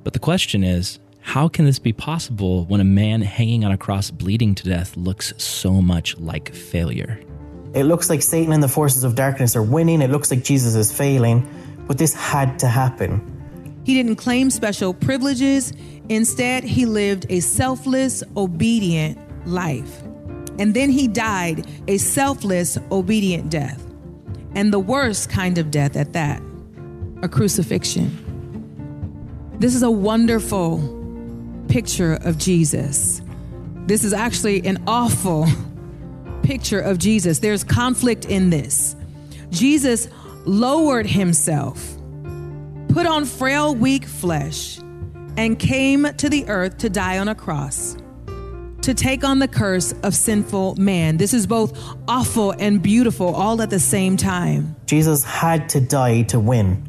But 0.02 0.12
the 0.12 0.18
question 0.18 0.64
is, 0.64 0.98
how 1.28 1.46
can 1.46 1.66
this 1.66 1.78
be 1.78 1.92
possible 1.92 2.64
when 2.64 2.80
a 2.80 2.84
man 2.84 3.20
hanging 3.20 3.62
on 3.62 3.70
a 3.70 3.76
cross 3.76 4.10
bleeding 4.10 4.54
to 4.54 4.64
death 4.64 4.96
looks 4.96 5.34
so 5.36 5.82
much 5.82 6.16
like 6.16 6.54
failure? 6.54 7.20
It 7.74 7.84
looks 7.84 8.08
like 8.08 8.22
Satan 8.22 8.50
and 8.50 8.62
the 8.62 8.68
forces 8.68 9.04
of 9.04 9.14
darkness 9.14 9.54
are 9.54 9.62
winning. 9.62 10.00
It 10.00 10.08
looks 10.08 10.30
like 10.30 10.42
Jesus 10.42 10.74
is 10.74 10.90
failing. 10.90 11.46
But 11.86 11.98
this 11.98 12.14
had 12.14 12.58
to 12.60 12.66
happen. 12.66 13.20
He 13.84 13.92
didn't 13.92 14.16
claim 14.16 14.48
special 14.48 14.94
privileges. 14.94 15.74
Instead, 16.08 16.64
he 16.64 16.86
lived 16.86 17.26
a 17.28 17.40
selfless, 17.40 18.24
obedient 18.34 19.18
life. 19.46 20.00
And 20.58 20.72
then 20.72 20.88
he 20.88 21.08
died 21.08 21.66
a 21.88 21.98
selfless, 21.98 22.78
obedient 22.90 23.50
death. 23.50 23.84
And 24.54 24.72
the 24.72 24.80
worst 24.80 25.28
kind 25.28 25.58
of 25.58 25.70
death 25.70 25.94
at 25.94 26.14
that 26.14 26.40
a 27.22 27.28
crucifixion. 27.28 28.16
This 29.58 29.74
is 29.74 29.82
a 29.82 29.90
wonderful 29.90 30.97
picture 31.68 32.14
of 32.22 32.38
Jesus. 32.38 33.22
This 33.86 34.04
is 34.04 34.12
actually 34.12 34.66
an 34.66 34.82
awful 34.86 35.46
picture 36.42 36.80
of 36.80 36.98
Jesus. 36.98 37.38
There's 37.38 37.64
conflict 37.64 38.24
in 38.24 38.50
this. 38.50 38.96
Jesus 39.50 40.08
lowered 40.44 41.06
himself, 41.06 41.96
put 42.88 43.06
on 43.06 43.24
frail, 43.24 43.74
weak 43.74 44.04
flesh, 44.04 44.78
and 45.36 45.58
came 45.58 46.04
to 46.16 46.28
the 46.28 46.46
earth 46.48 46.78
to 46.78 46.90
die 46.90 47.18
on 47.18 47.28
a 47.28 47.34
cross 47.34 47.96
to 48.88 48.94
take 48.94 49.22
on 49.22 49.38
the 49.38 49.46
curse 49.46 49.92
of 50.02 50.14
sinful 50.14 50.76
man. 50.76 51.18
This 51.18 51.34
is 51.34 51.46
both 51.46 51.78
awful 52.08 52.52
and 52.52 52.82
beautiful 52.82 53.34
all 53.34 53.60
at 53.60 53.68
the 53.68 53.78
same 53.78 54.16
time. 54.16 54.76
Jesus 54.86 55.24
had 55.24 55.68
to 55.70 55.80
die 55.82 56.22
to 56.22 56.40
win. 56.40 56.82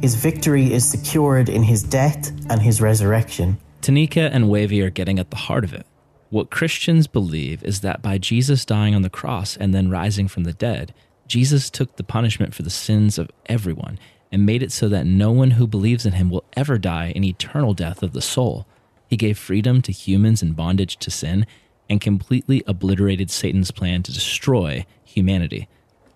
His 0.00 0.14
victory 0.14 0.72
is 0.72 0.90
secured 0.90 1.50
in 1.50 1.62
his 1.62 1.82
death 1.82 2.30
and 2.48 2.62
his 2.62 2.80
resurrection. 2.80 3.58
Tanika 3.84 4.30
and 4.32 4.48
Wavey 4.48 4.80
are 4.80 4.88
getting 4.88 5.18
at 5.18 5.28
the 5.28 5.36
heart 5.36 5.62
of 5.62 5.74
it. 5.74 5.86
What 6.30 6.50
Christians 6.50 7.06
believe 7.06 7.62
is 7.62 7.82
that 7.82 8.00
by 8.00 8.16
Jesus 8.16 8.64
dying 8.64 8.94
on 8.94 9.02
the 9.02 9.10
cross 9.10 9.58
and 9.58 9.74
then 9.74 9.90
rising 9.90 10.26
from 10.26 10.44
the 10.44 10.54
dead, 10.54 10.94
Jesus 11.26 11.68
took 11.68 11.96
the 11.96 12.02
punishment 12.02 12.54
for 12.54 12.62
the 12.62 12.70
sins 12.70 13.18
of 13.18 13.30
everyone 13.44 13.98
and 14.32 14.46
made 14.46 14.62
it 14.62 14.72
so 14.72 14.88
that 14.88 15.04
no 15.04 15.30
one 15.32 15.50
who 15.50 15.66
believes 15.66 16.06
in 16.06 16.14
him 16.14 16.30
will 16.30 16.44
ever 16.54 16.78
die 16.78 17.12
an 17.14 17.24
eternal 17.24 17.74
death 17.74 18.02
of 18.02 18.14
the 18.14 18.22
soul. 18.22 18.66
He 19.06 19.18
gave 19.18 19.36
freedom 19.36 19.82
to 19.82 19.92
humans 19.92 20.42
in 20.42 20.54
bondage 20.54 20.96
to 20.96 21.10
sin 21.10 21.44
and 21.90 22.00
completely 22.00 22.62
obliterated 22.66 23.30
Satan's 23.30 23.70
plan 23.70 24.02
to 24.04 24.12
destroy 24.14 24.86
humanity. 25.04 25.68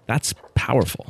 That's 0.07 0.35
powerful. 0.55 1.07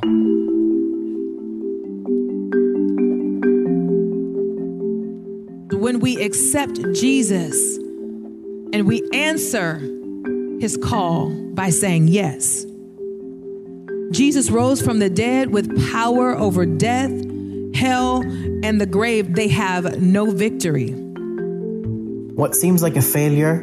When 5.79 5.99
we 5.99 6.21
accept 6.21 6.75
Jesus 6.93 7.77
and 7.77 8.85
we 8.85 9.07
answer 9.13 9.79
his 10.59 10.77
call 10.77 11.29
by 11.53 11.69
saying 11.69 12.09
yes. 12.09 12.65
Jesus 14.11 14.49
rose 14.49 14.81
from 14.81 14.99
the 14.99 15.09
dead 15.09 15.51
with 15.51 15.91
power 15.91 16.35
over 16.35 16.65
death, 16.65 17.11
hell, 17.73 18.21
and 18.63 18.81
the 18.81 18.85
grave. 18.85 19.35
They 19.35 19.47
have 19.47 20.01
no 20.01 20.31
victory. 20.31 20.91
What 20.91 22.55
seems 22.55 22.83
like 22.83 22.97
a 22.97 23.01
failure, 23.01 23.59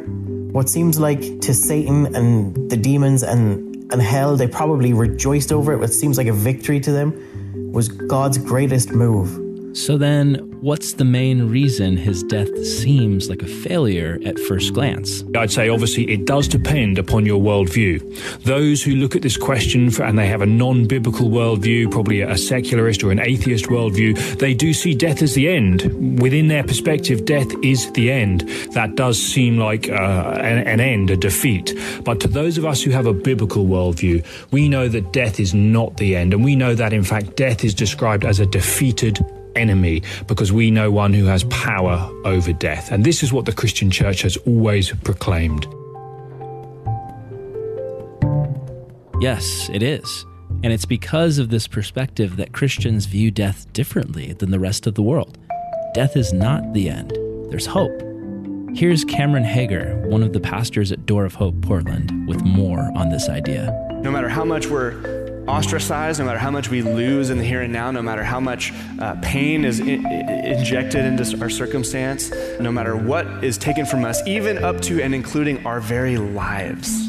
what 0.51 0.69
seems 0.69 0.99
like 0.99 1.21
to 1.41 1.53
Satan 1.53 2.15
and 2.15 2.69
the 2.69 2.77
demons 2.77 3.21
and, 3.23 3.91
and 3.93 4.01
hell, 4.01 4.37
they 4.37 4.47
probably 4.47 4.93
rejoiced 4.93 5.51
over 5.51 5.73
it. 5.73 5.77
What 5.77 5.93
seems 5.93 6.17
like 6.17 6.27
a 6.27 6.33
victory 6.33 6.79
to 6.79 6.91
them 6.91 7.71
was 7.71 7.89
God's 7.89 8.37
greatest 8.39 8.91
move. 8.91 9.46
So 9.77 9.95
then, 9.95 10.57
what's 10.61 10.93
the 10.93 11.05
main 11.05 11.49
reason 11.49 11.97
his 11.97 12.23
death 12.23 12.49
seems 12.65 13.29
like 13.29 13.43
a 13.43 13.47
failure 13.47 14.19
at 14.25 14.39
first 14.39 14.73
glance? 14.73 15.23
I'd 15.35 15.51
say 15.51 15.69
obviously 15.69 16.09
it 16.09 16.25
does 16.25 16.47
depend 16.47 16.97
upon 16.97 17.27
your 17.27 17.39
worldview. 17.39 18.41
Those 18.43 18.81
who 18.81 18.95
look 18.95 19.15
at 19.15 19.21
this 19.21 19.37
question 19.37 19.91
for, 19.91 20.03
and 20.03 20.17
they 20.17 20.25
have 20.25 20.41
a 20.41 20.47
non 20.47 20.87
biblical 20.87 21.29
worldview, 21.29 21.91
probably 21.91 22.21
a 22.21 22.35
secularist 22.35 23.03
or 23.03 23.11
an 23.11 23.19
atheist 23.19 23.65
worldview, 23.65 24.39
they 24.39 24.55
do 24.55 24.73
see 24.73 24.95
death 24.95 25.21
as 25.21 25.35
the 25.35 25.47
end. 25.47 26.19
Within 26.19 26.47
their 26.47 26.63
perspective, 26.63 27.25
death 27.25 27.53
is 27.63 27.91
the 27.91 28.11
end. 28.11 28.49
That 28.73 28.95
does 28.95 29.21
seem 29.21 29.59
like 29.59 29.89
uh, 29.89 30.39
an, 30.41 30.67
an 30.67 30.79
end, 30.79 31.11
a 31.11 31.15
defeat. 31.15 31.77
But 32.03 32.19
to 32.21 32.27
those 32.27 32.57
of 32.57 32.65
us 32.65 32.81
who 32.81 32.89
have 32.89 33.05
a 33.05 33.13
biblical 33.13 33.67
worldview, 33.67 34.25
we 34.49 34.69
know 34.69 34.87
that 34.87 35.13
death 35.13 35.39
is 35.39 35.53
not 35.53 35.97
the 35.97 36.15
end. 36.15 36.33
And 36.33 36.43
we 36.43 36.55
know 36.55 36.73
that, 36.73 36.93
in 36.93 37.03
fact, 37.03 37.35
death 37.35 37.63
is 37.63 37.75
described 37.75 38.25
as 38.25 38.39
a 38.39 38.45
defeated 38.47 39.23
enemy 39.57 40.03
because 40.27 40.53
we 40.53 40.71
know 40.71 40.91
one 40.91 41.13
who 41.13 41.25
has 41.25 41.43
power 41.45 42.11
over 42.25 42.53
death. 42.53 42.91
And 42.91 43.03
this 43.03 43.23
is 43.23 43.33
what 43.33 43.45
the 43.45 43.53
Christian 43.53 43.91
church 43.91 44.21
has 44.21 44.37
always 44.37 44.91
proclaimed. 44.91 45.67
Yes, 49.19 49.69
it 49.73 49.81
is. 49.81 50.25
And 50.63 50.71
it's 50.71 50.85
because 50.85 51.39
of 51.39 51.49
this 51.49 51.67
perspective 51.67 52.37
that 52.37 52.53
Christians 52.53 53.05
view 53.05 53.31
death 53.31 53.71
differently 53.73 54.33
than 54.33 54.51
the 54.51 54.59
rest 54.59 54.87
of 54.87 54.95
the 54.95 55.01
world. 55.01 55.37
Death 55.93 56.15
is 56.15 56.33
not 56.33 56.73
the 56.73 56.89
end, 56.89 57.11
there's 57.49 57.65
hope. 57.65 58.01
Here's 58.75 59.03
Cameron 59.05 59.43
Hager, 59.43 60.05
one 60.07 60.21
of 60.21 60.33
the 60.33 60.39
pastors 60.39 60.91
at 60.91 61.05
Door 61.07 61.25
of 61.25 61.33
Hope 61.33 61.59
Portland, 61.61 62.27
with 62.27 62.43
more 62.43 62.91
on 62.95 63.09
this 63.09 63.27
idea. 63.27 63.73
No 64.03 64.11
matter 64.11 64.29
how 64.29 64.45
much 64.45 64.67
we're 64.67 65.16
ostracized, 65.47 66.19
no 66.19 66.25
matter 66.25 66.37
how 66.37 66.51
much 66.51 66.69
we 66.69 66.81
lose 66.81 67.29
in 67.29 67.37
the 67.37 67.43
here 67.43 67.61
and 67.61 67.71
now, 67.71 67.89
no 67.91 68.01
matter 68.01 68.23
how 68.23 68.39
much 68.39 68.73
uh, 68.99 69.15
pain 69.21 69.63
is 69.63 69.79
in, 69.79 70.05
injected 70.05 71.05
into 71.05 71.39
our 71.41 71.49
circumstance, 71.49 72.31
no 72.59 72.71
matter 72.71 72.95
what 72.95 73.43
is 73.43 73.57
taken 73.57 73.85
from 73.85 74.03
us, 74.03 74.21
even 74.27 74.63
up 74.63 74.81
to 74.81 75.01
and 75.01 75.15
including 75.15 75.65
our 75.65 75.79
very 75.79 76.17
lives, 76.17 77.07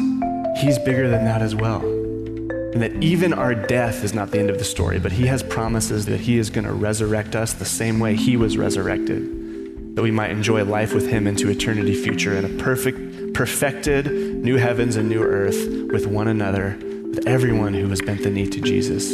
He's 0.61 0.79
bigger 0.79 1.09
than 1.09 1.25
that 1.25 1.41
as 1.41 1.55
well. 1.55 1.83
And 1.83 2.83
that 2.83 2.93
even 3.03 3.33
our 3.33 3.55
death 3.55 4.03
is 4.03 4.13
not 4.13 4.31
the 4.31 4.41
end 4.41 4.51
of 4.51 4.59
the 4.59 4.65
story, 4.65 4.99
but 4.99 5.13
He 5.13 5.27
has 5.27 5.43
promises 5.43 6.07
that 6.07 6.21
He 6.21 6.39
is 6.39 6.51
going 6.51 6.65
to 6.65 6.73
resurrect 6.73 7.35
us 7.35 7.53
the 7.53 7.65
same 7.65 8.01
way 8.01 8.17
He 8.17 8.37
was 8.37 8.57
resurrected, 8.57 9.97
that 9.97 10.03
we 10.03 10.11
might 10.11 10.31
enjoy 10.31 10.65
life 10.65 10.95
with 10.95 11.09
Him 11.09 11.27
into 11.27 11.49
eternity 11.49 11.95
future 11.95 12.37
in 12.37 12.45
a 12.45 12.63
perfect, 12.63 13.35
perfected 13.35 14.07
new 14.07 14.57
heavens 14.57 14.97
and 14.97 15.09
new 15.09 15.23
earth 15.23 15.91
with 15.91 16.07
one 16.07 16.29
another 16.29 16.79
with 17.19 17.27
everyone 17.27 17.75
who 17.75 17.89
has 17.89 18.01
bent 18.01 18.23
the 18.23 18.31
knee 18.31 18.47
to 18.47 18.61
Jesus, 18.61 19.11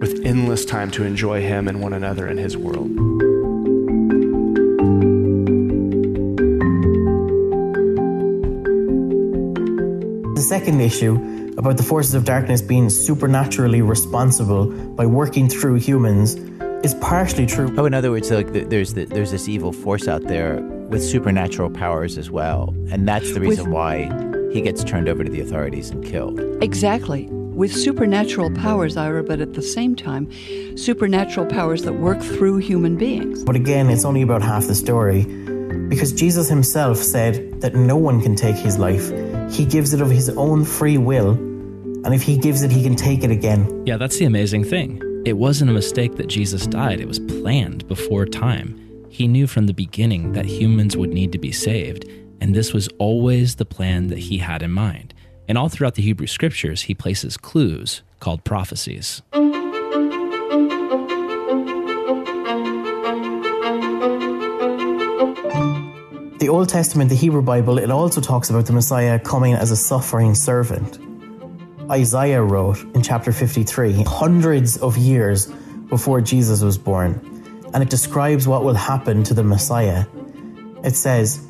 with 0.00 0.22
endless 0.24 0.64
time 0.64 0.90
to 0.90 1.04
enjoy 1.04 1.42
Him 1.42 1.68
and 1.68 1.82
one 1.82 1.92
another 1.92 2.26
in 2.26 2.38
His 2.38 2.56
world. 2.56 2.88
The 10.34 10.40
second 10.40 10.80
issue 10.80 11.52
about 11.58 11.76
the 11.76 11.82
forces 11.82 12.14
of 12.14 12.24
darkness 12.24 12.62
being 12.62 12.88
supernaturally 12.88 13.82
responsible 13.82 14.70
by 14.70 15.04
working 15.04 15.50
through 15.50 15.74
humans 15.74 16.36
is 16.82 16.94
partially 17.02 17.44
true. 17.44 17.70
Oh, 17.76 17.84
in 17.84 17.92
other 17.92 18.12
words, 18.12 18.30
like 18.30 18.50
there's 18.50 18.94
the, 18.94 19.04
there's 19.04 19.30
this 19.30 19.46
evil 19.46 19.74
force 19.74 20.08
out 20.08 20.22
there 20.22 20.62
with 20.88 21.04
supernatural 21.04 21.68
powers 21.68 22.16
as 22.16 22.30
well. 22.30 22.74
And 22.90 23.06
that's 23.06 23.34
the 23.34 23.40
reason 23.40 23.66
with, 23.66 23.74
why 23.74 24.29
he 24.50 24.60
gets 24.60 24.84
turned 24.84 25.08
over 25.08 25.24
to 25.24 25.30
the 25.30 25.40
authorities 25.40 25.90
and 25.90 26.04
killed. 26.04 26.40
Exactly. 26.62 27.28
With 27.30 27.74
supernatural 27.74 28.50
powers, 28.52 28.96
Ira, 28.96 29.22
but 29.22 29.40
at 29.40 29.54
the 29.54 29.62
same 29.62 29.94
time, 29.94 30.30
supernatural 30.76 31.46
powers 31.46 31.82
that 31.82 31.94
work 31.94 32.20
through 32.20 32.58
human 32.58 32.96
beings. 32.96 33.44
But 33.44 33.56
again, 33.56 33.90
it's 33.90 34.04
only 34.04 34.22
about 34.22 34.42
half 34.42 34.66
the 34.66 34.74
story 34.74 35.24
because 35.88 36.12
Jesus 36.12 36.48
himself 36.48 36.96
said 36.98 37.60
that 37.60 37.74
no 37.74 37.96
one 37.96 38.20
can 38.22 38.34
take 38.34 38.56
his 38.56 38.78
life. 38.78 39.10
He 39.52 39.64
gives 39.64 39.92
it 39.92 40.00
of 40.00 40.10
his 40.10 40.30
own 40.30 40.64
free 40.64 40.98
will, 40.98 41.32
and 41.32 42.14
if 42.14 42.22
he 42.22 42.38
gives 42.38 42.62
it, 42.62 42.70
he 42.70 42.82
can 42.82 42.96
take 42.96 43.24
it 43.24 43.30
again. 43.30 43.84
Yeah, 43.86 43.96
that's 43.96 44.18
the 44.18 44.24
amazing 44.24 44.64
thing. 44.64 45.02
It 45.26 45.34
wasn't 45.34 45.70
a 45.70 45.74
mistake 45.74 46.16
that 46.16 46.28
Jesus 46.28 46.66
died, 46.66 47.00
it 47.00 47.08
was 47.08 47.18
planned 47.18 47.86
before 47.88 48.24
time. 48.24 48.76
He 49.10 49.28
knew 49.28 49.46
from 49.46 49.66
the 49.66 49.74
beginning 49.74 50.32
that 50.32 50.46
humans 50.46 50.96
would 50.96 51.10
need 51.10 51.32
to 51.32 51.38
be 51.38 51.52
saved, 51.52 52.08
and 52.40 52.54
this 52.54 52.72
was 52.72 52.88
always 52.98 53.56
the 53.56 53.64
plan 53.64 54.08
that 54.08 54.18
he 54.18 54.38
had 54.38 54.62
in 54.62 54.70
mind. 54.70 55.14
And 55.48 55.58
all 55.58 55.68
throughout 55.68 55.94
the 55.96 56.02
Hebrew 56.02 56.26
scriptures, 56.26 56.82
he 56.82 56.94
places 56.94 57.36
clues 57.36 58.02
called 58.20 58.44
prophecies. 58.44 59.22
The 66.38 66.48
Old 66.48 66.68
Testament, 66.68 67.10
the 67.10 67.16
Hebrew 67.16 67.42
Bible, 67.42 67.78
it 67.78 67.90
also 67.90 68.20
talks 68.20 68.48
about 68.48 68.66
the 68.66 68.72
Messiah 68.72 69.18
coming 69.18 69.54
as 69.54 69.70
a 69.70 69.76
suffering 69.76 70.34
servant. 70.34 70.98
Isaiah 71.90 72.42
wrote 72.42 72.78
in 72.94 73.02
chapter 73.02 73.32
53, 73.32 74.04
hundreds 74.04 74.76
of 74.78 74.96
years 74.96 75.52
before 75.88 76.20
Jesus 76.20 76.62
was 76.62 76.78
born, 76.78 77.20
and 77.74 77.82
it 77.82 77.90
describes 77.90 78.46
what 78.46 78.64
will 78.64 78.74
happen 78.74 79.24
to 79.24 79.34
the 79.34 79.42
Messiah. 79.42 80.06
It 80.84 80.94
says, 80.94 81.49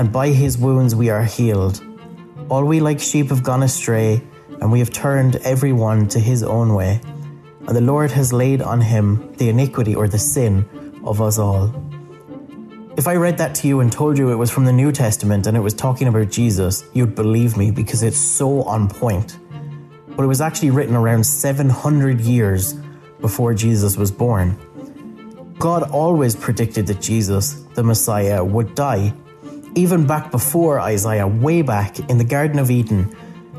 and 0.00 0.10
by 0.10 0.28
his 0.28 0.56
wounds 0.56 0.94
we 0.94 1.10
are 1.10 1.24
healed. 1.24 1.82
All 2.48 2.64
we 2.64 2.80
like 2.80 2.98
sheep 2.98 3.28
have 3.28 3.42
gone 3.42 3.62
astray, 3.62 4.22
and 4.58 4.72
we 4.72 4.78
have 4.78 4.90
turned 4.90 5.36
every 5.44 5.74
one 5.74 6.08
to 6.08 6.18
his 6.18 6.42
own 6.42 6.72
way. 6.74 7.02
And 7.66 7.76
the 7.76 7.82
Lord 7.82 8.10
has 8.12 8.32
laid 8.32 8.62
on 8.62 8.80
him 8.80 9.30
the 9.34 9.50
iniquity 9.50 9.94
or 9.94 10.08
the 10.08 10.18
sin 10.18 10.64
of 11.04 11.20
us 11.20 11.38
all. 11.38 11.74
If 12.96 13.06
I 13.06 13.16
read 13.16 13.36
that 13.36 13.54
to 13.56 13.68
you 13.68 13.80
and 13.80 13.92
told 13.92 14.16
you 14.16 14.30
it 14.30 14.36
was 14.36 14.50
from 14.50 14.64
the 14.64 14.72
New 14.72 14.90
Testament 14.90 15.46
and 15.46 15.54
it 15.54 15.60
was 15.60 15.74
talking 15.74 16.08
about 16.08 16.30
Jesus, 16.30 16.82
you'd 16.94 17.14
believe 17.14 17.58
me 17.58 17.70
because 17.70 18.02
it's 18.02 18.16
so 18.16 18.62
on 18.62 18.88
point. 18.88 19.38
But 20.16 20.22
it 20.22 20.28
was 20.28 20.40
actually 20.40 20.70
written 20.70 20.96
around 20.96 21.24
700 21.24 22.22
years 22.22 22.72
before 23.20 23.52
Jesus 23.52 23.98
was 23.98 24.10
born. 24.10 24.56
God 25.58 25.82
always 25.90 26.34
predicted 26.34 26.86
that 26.86 27.02
Jesus, 27.02 27.52
the 27.74 27.82
Messiah, 27.82 28.42
would 28.42 28.74
die. 28.74 29.12
Even 29.74 30.06
back 30.06 30.30
before 30.30 30.80
Isaiah, 30.80 31.26
way 31.26 31.62
back 31.62 31.98
in 32.10 32.18
the 32.18 32.24
Garden 32.24 32.58
of 32.58 32.70
Eden, 32.70 33.14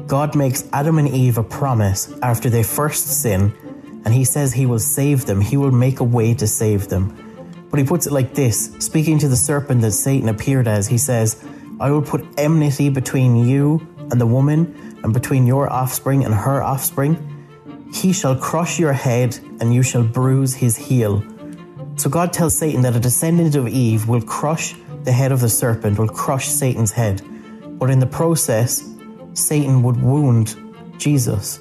God 0.08 0.36
makes 0.36 0.68
Adam 0.74 0.98
and 0.98 1.08
Eve 1.08 1.38
a 1.38 1.44
promise 1.44 2.14
after 2.22 2.50
they 2.50 2.64
first 2.64 3.08
sin, 3.22 3.54
and 4.04 4.14
he 4.14 4.26
says 4.26 4.52
he 4.52 4.66
will 4.66 4.80
save 4.80 5.26
them, 5.26 5.40
he 5.40 5.56
will 5.56 5.72
make 5.72 6.02
a 6.02 6.04
way 6.04 6.34
to 6.34 6.48
save 6.48 6.90
them. 6.90 7.16
But 7.70 7.80
he 7.80 7.86
puts 7.86 8.08
it 8.08 8.12
like 8.12 8.34
this 8.34 8.76
speaking 8.80 9.20
to 9.20 9.30
the 9.30 9.38
serpent 9.38 9.82
that 9.82 9.94
Satan 9.94 10.28
appeared 10.28 10.68
as, 10.68 10.88
he 10.88 10.98
says, 10.98 11.42
I 11.80 11.90
will 11.92 12.02
put 12.02 12.28
enmity 12.38 12.90
between 12.90 13.48
you 13.48 13.88
and 14.12 14.20
the 14.20 14.28
woman, 14.28 15.00
and 15.04 15.14
between 15.14 15.48
your 15.48 15.72
offspring 15.72 16.26
and 16.26 16.34
her 16.34 16.62
offspring. 16.62 17.16
He 17.94 18.12
shall 18.12 18.36
crush 18.36 18.80
your 18.80 18.94
head, 18.94 19.40
and 19.62 19.74
you 19.74 19.82
shall 19.82 20.04
bruise 20.04 20.54
his 20.54 20.76
heel. 20.76 21.24
So 21.96 22.10
God 22.10 22.34
tells 22.34 22.58
Satan 22.58 22.82
that 22.82 22.96
a 22.96 23.00
descendant 23.00 23.56
of 23.56 23.68
Eve 23.68 24.08
will 24.08 24.22
crush 24.22 24.76
the 25.04 25.12
head 25.12 25.32
of 25.32 25.40
the 25.40 25.50
serpent, 25.50 25.98
will 25.98 26.08
crush 26.08 26.48
Satan's 26.48 26.92
head. 26.92 27.22
But 27.80 27.90
in 27.90 28.00
the 28.00 28.06
process, 28.06 28.88
Satan 29.34 29.84
would 29.84 30.02
wound 30.02 30.56
Jesus. 30.98 31.60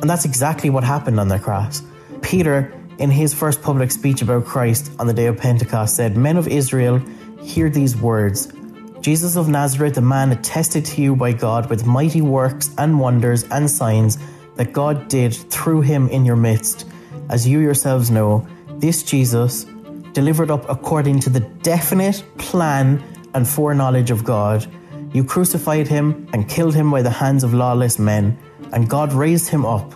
And 0.00 0.08
that's 0.08 0.24
exactly 0.24 0.70
what 0.70 0.84
happened 0.84 1.20
on 1.20 1.28
the 1.28 1.38
cross. 1.38 1.82
Peter 2.22 2.72
in 3.00 3.10
his 3.10 3.32
first 3.32 3.62
public 3.62 3.90
speech 3.90 4.20
about 4.20 4.44
Christ 4.44 4.92
on 4.98 5.06
the 5.06 5.14
day 5.14 5.26
of 5.26 5.38
Pentecost, 5.38 5.96
said, 5.96 6.16
Men 6.16 6.36
of 6.36 6.46
Israel, 6.46 6.98
hear 7.42 7.70
these 7.70 7.96
words 7.96 8.52
Jesus 9.00 9.36
of 9.36 9.48
Nazareth, 9.48 9.96
a 9.96 10.02
man 10.02 10.30
attested 10.30 10.84
to 10.84 11.00
you 11.00 11.16
by 11.16 11.32
God 11.32 11.70
with 11.70 11.86
mighty 11.86 12.20
works 12.20 12.70
and 12.76 13.00
wonders 13.00 13.44
and 13.44 13.70
signs 13.70 14.18
that 14.56 14.74
God 14.74 15.08
did 15.08 15.32
through 15.32 15.80
him 15.80 16.06
in 16.10 16.26
your 16.26 16.36
midst. 16.36 16.86
As 17.30 17.48
you 17.48 17.60
yourselves 17.60 18.10
know, 18.10 18.46
this 18.68 19.02
Jesus, 19.02 19.64
delivered 20.12 20.50
up 20.50 20.68
according 20.68 21.20
to 21.20 21.30
the 21.30 21.40
definite 21.40 22.24
plan 22.38 23.02
and 23.34 23.46
foreknowledge 23.46 24.10
of 24.10 24.24
God, 24.24 24.66
you 25.12 25.24
crucified 25.24 25.88
him 25.88 26.28
and 26.32 26.48
killed 26.48 26.74
him 26.74 26.90
by 26.90 27.02
the 27.02 27.10
hands 27.10 27.42
of 27.44 27.54
lawless 27.54 27.98
men, 27.98 28.38
and 28.72 28.88
God 28.88 29.12
raised 29.12 29.48
him 29.48 29.66
up, 29.66 29.92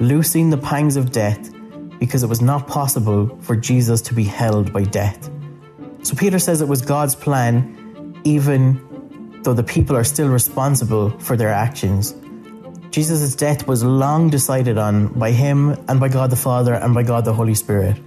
loosing 0.00 0.50
the 0.50 0.58
pangs 0.58 0.96
of 0.96 1.12
death 1.12 1.52
because 2.00 2.22
it 2.22 2.28
was 2.28 2.40
not 2.40 2.66
possible 2.66 3.38
for 3.42 3.54
Jesus 3.54 4.00
to 4.02 4.14
be 4.14 4.24
held 4.24 4.72
by 4.72 4.82
death. 4.84 5.30
So 6.02 6.16
Peter 6.16 6.38
says 6.38 6.62
it 6.62 6.68
was 6.68 6.80
God's 6.80 7.14
plan, 7.14 8.20
even 8.24 8.80
though 9.42 9.52
the 9.52 9.62
people 9.62 9.96
are 9.96 10.04
still 10.04 10.28
responsible 10.28 11.10
for 11.18 11.36
their 11.36 11.50
actions. 11.50 12.14
Jesus' 12.90 13.36
death 13.36 13.68
was 13.68 13.84
long 13.84 14.30
decided 14.30 14.78
on 14.78 15.08
by 15.08 15.30
him 15.30 15.76
and 15.88 16.00
by 16.00 16.08
God 16.08 16.30
the 16.30 16.36
Father 16.36 16.74
and 16.74 16.94
by 16.94 17.02
God 17.02 17.24
the 17.24 17.34
Holy 17.34 17.54
Spirit. 17.54 18.00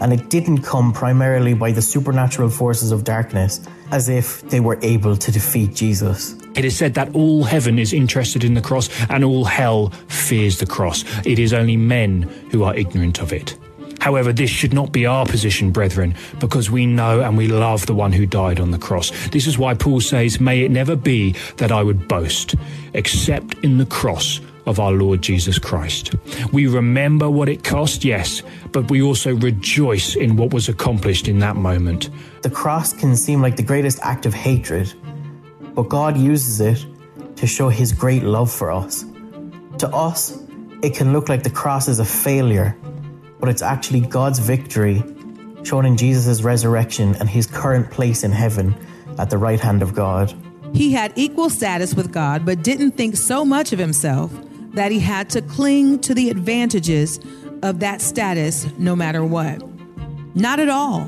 And 0.00 0.12
it 0.12 0.30
didn't 0.30 0.62
come 0.62 0.92
primarily 0.92 1.54
by 1.54 1.72
the 1.72 1.82
supernatural 1.82 2.48
forces 2.48 2.90
of 2.92 3.04
darkness, 3.04 3.60
as 3.90 4.08
if 4.08 4.42
they 4.48 4.60
were 4.60 4.78
able 4.82 5.16
to 5.16 5.32
defeat 5.32 5.74
Jesus. 5.74 6.34
It 6.56 6.64
is 6.64 6.76
said 6.76 6.94
that 6.94 7.14
all 7.14 7.44
heaven 7.44 7.78
is 7.78 7.92
interested 7.92 8.44
in 8.44 8.54
the 8.54 8.60
cross 8.60 8.88
and 9.08 9.24
all 9.24 9.44
hell 9.44 9.90
fears 10.08 10.58
the 10.58 10.66
cross. 10.66 11.04
It 11.26 11.38
is 11.38 11.52
only 11.52 11.76
men 11.76 12.22
who 12.50 12.64
are 12.64 12.74
ignorant 12.74 13.20
of 13.20 13.32
it. 13.32 13.56
However, 14.00 14.32
this 14.32 14.48
should 14.48 14.72
not 14.72 14.92
be 14.92 15.04
our 15.04 15.26
position, 15.26 15.72
brethren, 15.72 16.14
because 16.38 16.70
we 16.70 16.86
know 16.86 17.20
and 17.20 17.36
we 17.36 17.48
love 17.48 17.84
the 17.84 17.94
one 17.94 18.12
who 18.12 18.24
died 18.24 18.58
on 18.58 18.70
the 18.70 18.78
cross. 18.78 19.10
This 19.28 19.46
is 19.46 19.58
why 19.58 19.74
Paul 19.74 20.00
says, 20.00 20.40
May 20.40 20.62
it 20.62 20.70
never 20.70 20.96
be 20.96 21.32
that 21.58 21.70
I 21.70 21.82
would 21.82 22.08
boast, 22.08 22.54
except 22.94 23.54
in 23.62 23.76
the 23.76 23.86
cross 23.86 24.40
of 24.66 24.78
our 24.78 24.92
Lord 24.92 25.22
Jesus 25.22 25.58
Christ. 25.58 26.14
We 26.52 26.66
remember 26.66 27.30
what 27.30 27.48
it 27.48 27.64
cost, 27.64 28.04
yes, 28.04 28.42
but 28.72 28.90
we 28.90 29.02
also 29.02 29.34
rejoice 29.34 30.16
in 30.16 30.36
what 30.36 30.52
was 30.52 30.68
accomplished 30.68 31.28
in 31.28 31.38
that 31.40 31.56
moment. 31.56 32.10
The 32.42 32.50
cross 32.50 32.92
can 32.92 33.16
seem 33.16 33.42
like 33.42 33.56
the 33.56 33.62
greatest 33.62 33.98
act 34.02 34.26
of 34.26 34.34
hatred 34.34 34.94
but 35.74 35.88
God 35.88 36.18
uses 36.18 36.60
it 36.60 36.84
to 37.36 37.46
show 37.46 37.68
his 37.68 37.92
great 37.92 38.22
love 38.22 38.52
for 38.52 38.70
us. 38.70 39.04
To 39.78 39.88
us, 39.88 40.38
it 40.82 40.94
can 40.94 41.12
look 41.12 41.28
like 41.28 41.42
the 41.42 41.50
cross 41.50 41.88
is 41.88 41.98
a 41.98 42.04
failure, 42.04 42.76
but 43.38 43.48
it's 43.48 43.62
actually 43.62 44.00
God's 44.00 44.38
victory 44.38 45.02
shown 45.62 45.86
in 45.86 45.96
Jesus' 45.96 46.42
resurrection 46.42 47.14
and 47.16 47.28
his 47.28 47.46
current 47.46 47.90
place 47.90 48.24
in 48.24 48.32
heaven 48.32 48.74
at 49.18 49.30
the 49.30 49.38
right 49.38 49.60
hand 49.60 49.82
of 49.82 49.94
God. 49.94 50.34
He 50.74 50.92
had 50.92 51.12
equal 51.16 51.50
status 51.50 51.94
with 51.94 52.12
God, 52.12 52.44
but 52.44 52.62
didn't 52.62 52.92
think 52.92 53.16
so 53.16 53.44
much 53.44 53.72
of 53.72 53.78
himself 53.78 54.32
that 54.74 54.92
he 54.92 55.00
had 55.00 55.30
to 55.30 55.42
cling 55.42 55.98
to 56.00 56.14
the 56.14 56.30
advantages 56.30 57.20
of 57.62 57.80
that 57.80 58.00
status 58.00 58.66
no 58.78 58.94
matter 58.96 59.24
what. 59.24 59.62
Not 60.34 60.60
at 60.60 60.68
all. 60.68 61.04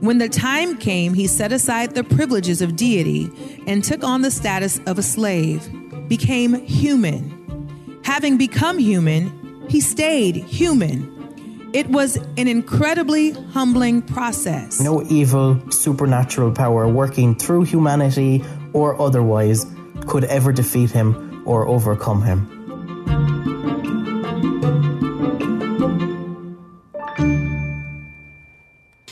When 0.00 0.18
the 0.18 0.28
time 0.28 0.76
came, 0.76 1.14
he 1.14 1.26
set 1.26 1.52
aside 1.52 1.94
the 1.94 2.04
privileges 2.04 2.62
of 2.62 2.76
deity 2.76 3.30
and 3.66 3.82
took 3.82 4.04
on 4.04 4.22
the 4.22 4.30
status 4.30 4.78
of 4.86 4.98
a 4.98 5.02
slave, 5.02 5.68
became 6.08 6.54
human. 6.64 8.00
Having 8.04 8.38
become 8.38 8.78
human, 8.78 9.66
he 9.68 9.80
stayed 9.80 10.36
human. 10.36 11.70
It 11.72 11.88
was 11.88 12.16
an 12.36 12.46
incredibly 12.46 13.30
humbling 13.32 14.02
process. 14.02 14.80
No 14.80 15.02
evil, 15.02 15.60
supernatural 15.70 16.52
power 16.52 16.86
working 16.86 17.34
through 17.34 17.64
humanity 17.64 18.44
or 18.72 19.00
otherwise 19.00 19.66
could 20.06 20.24
ever 20.24 20.52
defeat 20.52 20.90
him 20.90 21.42
or 21.46 21.66
overcome 21.66 22.22
him. 22.22 22.55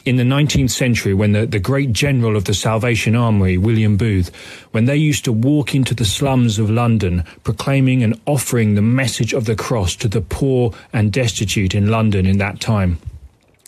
In 0.05 0.17
the 0.17 0.23
19th 0.23 0.71
century 0.71 1.15
when 1.15 1.33
the, 1.33 1.47
the 1.47 1.59
great 1.59 1.93
general 1.93 2.37
of 2.37 2.45
the 2.45 2.55
Salvation 2.55 3.17
Army, 3.17 3.57
William 3.57 3.97
Booth, 3.97 4.35
when 4.73 4.85
they 4.85 4.97
used 4.97 5.25
to 5.25 5.33
walk 5.33 5.75
into 5.75 5.95
the 5.95 6.05
slums 6.05 6.59
of 6.59 6.69
London 6.69 7.25
proclaiming 7.43 8.03
and 8.03 8.21
offering 8.27 8.75
the 8.75 8.83
message 8.83 9.33
of 9.33 9.47
the 9.47 9.57
cross 9.57 9.97
to 9.97 10.09
the 10.09 10.21
poor 10.21 10.75
and 10.93 11.13
destitute 11.13 11.75
in 11.75 11.91
London 11.91 12.27
in 12.27 12.39
that 12.39 12.61
time, 12.61 12.99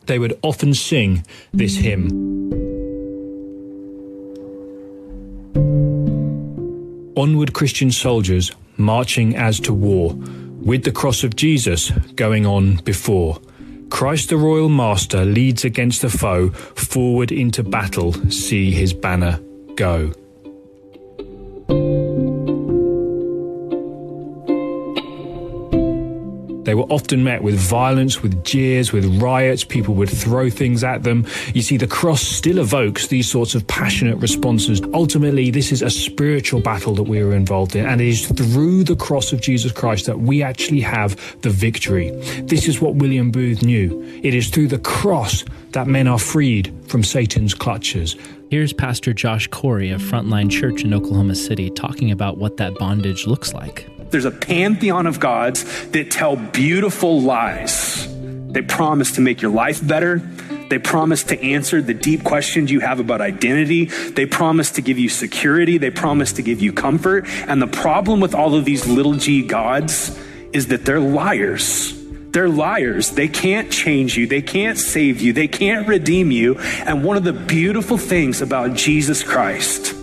they 0.06 0.18
would 0.18 0.38
often 0.42 0.74
sing 0.74 1.24
this 1.52 1.76
hymn. 1.76 2.10
Onward 7.16 7.54
Christian 7.54 7.90
soldiers 7.90 8.52
marching 8.76 9.36
as 9.36 9.60
to 9.60 9.72
war, 9.72 10.14
with 10.14 10.84
the 10.84 10.92
cross 10.92 11.24
of 11.24 11.36
Jesus 11.36 11.90
going 12.14 12.46
on 12.46 12.76
before. 12.76 13.40
Christ 13.88 14.30
the 14.30 14.36
Royal 14.36 14.68
Master 14.68 15.24
leads 15.24 15.64
against 15.64 16.02
the 16.02 16.10
foe, 16.10 16.50
forward 16.50 17.30
into 17.30 17.62
battle, 17.62 18.12
see 18.30 18.72
his 18.72 18.92
banner 18.92 19.40
go. 19.76 20.12
Were 26.76 26.84
often 26.84 27.24
met 27.24 27.42
with 27.42 27.56
violence, 27.56 28.22
with 28.22 28.44
jeers, 28.44 28.92
with 28.92 29.20
riots. 29.20 29.64
People 29.64 29.94
would 29.94 30.10
throw 30.10 30.50
things 30.50 30.84
at 30.84 31.02
them. 31.02 31.26
You 31.54 31.62
see, 31.62 31.76
the 31.76 31.86
cross 31.86 32.22
still 32.22 32.58
evokes 32.58 33.08
these 33.08 33.30
sorts 33.30 33.54
of 33.54 33.66
passionate 33.66 34.16
responses. 34.18 34.80
Ultimately, 34.94 35.50
this 35.50 35.72
is 35.72 35.82
a 35.82 35.90
spiritual 35.90 36.60
battle 36.60 36.94
that 36.94 37.04
we 37.04 37.20
are 37.20 37.34
involved 37.34 37.76
in, 37.76 37.86
and 37.86 38.00
it 38.00 38.08
is 38.08 38.26
through 38.26 38.84
the 38.84 38.96
cross 38.96 39.32
of 39.32 39.40
Jesus 39.40 39.72
Christ 39.72 40.06
that 40.06 40.20
we 40.20 40.42
actually 40.42 40.80
have 40.80 41.40
the 41.42 41.50
victory. 41.50 42.10
This 42.42 42.68
is 42.68 42.80
what 42.80 42.96
William 42.96 43.30
Booth 43.30 43.62
knew. 43.62 44.02
It 44.22 44.34
is 44.34 44.48
through 44.48 44.68
the 44.68 44.78
cross 44.78 45.44
that 45.72 45.86
men 45.86 46.06
are 46.08 46.18
freed 46.18 46.74
from 46.88 47.02
Satan's 47.02 47.54
clutches. 47.54 48.16
Here's 48.50 48.72
Pastor 48.72 49.12
Josh 49.12 49.48
Corey 49.48 49.90
of 49.90 50.00
Frontline 50.00 50.50
Church 50.50 50.84
in 50.84 50.94
Oklahoma 50.94 51.34
City 51.34 51.68
talking 51.70 52.10
about 52.12 52.38
what 52.38 52.56
that 52.58 52.74
bondage 52.76 53.26
looks 53.26 53.52
like. 53.52 53.88
There's 54.10 54.24
a 54.24 54.30
pantheon 54.30 55.06
of 55.06 55.20
gods 55.20 55.64
that 55.88 56.10
tell 56.10 56.36
beautiful 56.36 57.20
lies. 57.20 58.06
They 58.52 58.62
promise 58.62 59.12
to 59.12 59.20
make 59.20 59.42
your 59.42 59.50
life 59.50 59.86
better. 59.86 60.18
They 60.68 60.78
promise 60.78 61.24
to 61.24 61.40
answer 61.40 61.80
the 61.80 61.94
deep 61.94 62.24
questions 62.24 62.70
you 62.70 62.80
have 62.80 62.98
about 62.98 63.20
identity. 63.20 63.84
They 63.84 64.26
promise 64.26 64.72
to 64.72 64.82
give 64.82 64.98
you 64.98 65.08
security. 65.08 65.78
They 65.78 65.90
promise 65.90 66.32
to 66.34 66.42
give 66.42 66.60
you 66.60 66.72
comfort. 66.72 67.26
And 67.46 67.60
the 67.60 67.66
problem 67.66 68.20
with 68.20 68.34
all 68.34 68.54
of 68.54 68.64
these 68.64 68.86
little 68.86 69.14
g 69.14 69.42
gods 69.42 70.18
is 70.52 70.68
that 70.68 70.84
they're 70.84 71.00
liars. 71.00 71.92
They're 72.30 72.48
liars. 72.48 73.12
They 73.12 73.28
can't 73.28 73.70
change 73.70 74.16
you. 74.16 74.26
They 74.26 74.42
can't 74.42 74.78
save 74.78 75.20
you. 75.20 75.32
They 75.32 75.48
can't 75.48 75.86
redeem 75.86 76.30
you. 76.30 76.58
And 76.58 77.04
one 77.04 77.16
of 77.16 77.24
the 77.24 77.32
beautiful 77.32 77.98
things 77.98 78.42
about 78.42 78.74
Jesus 78.74 79.22
Christ 79.22 79.94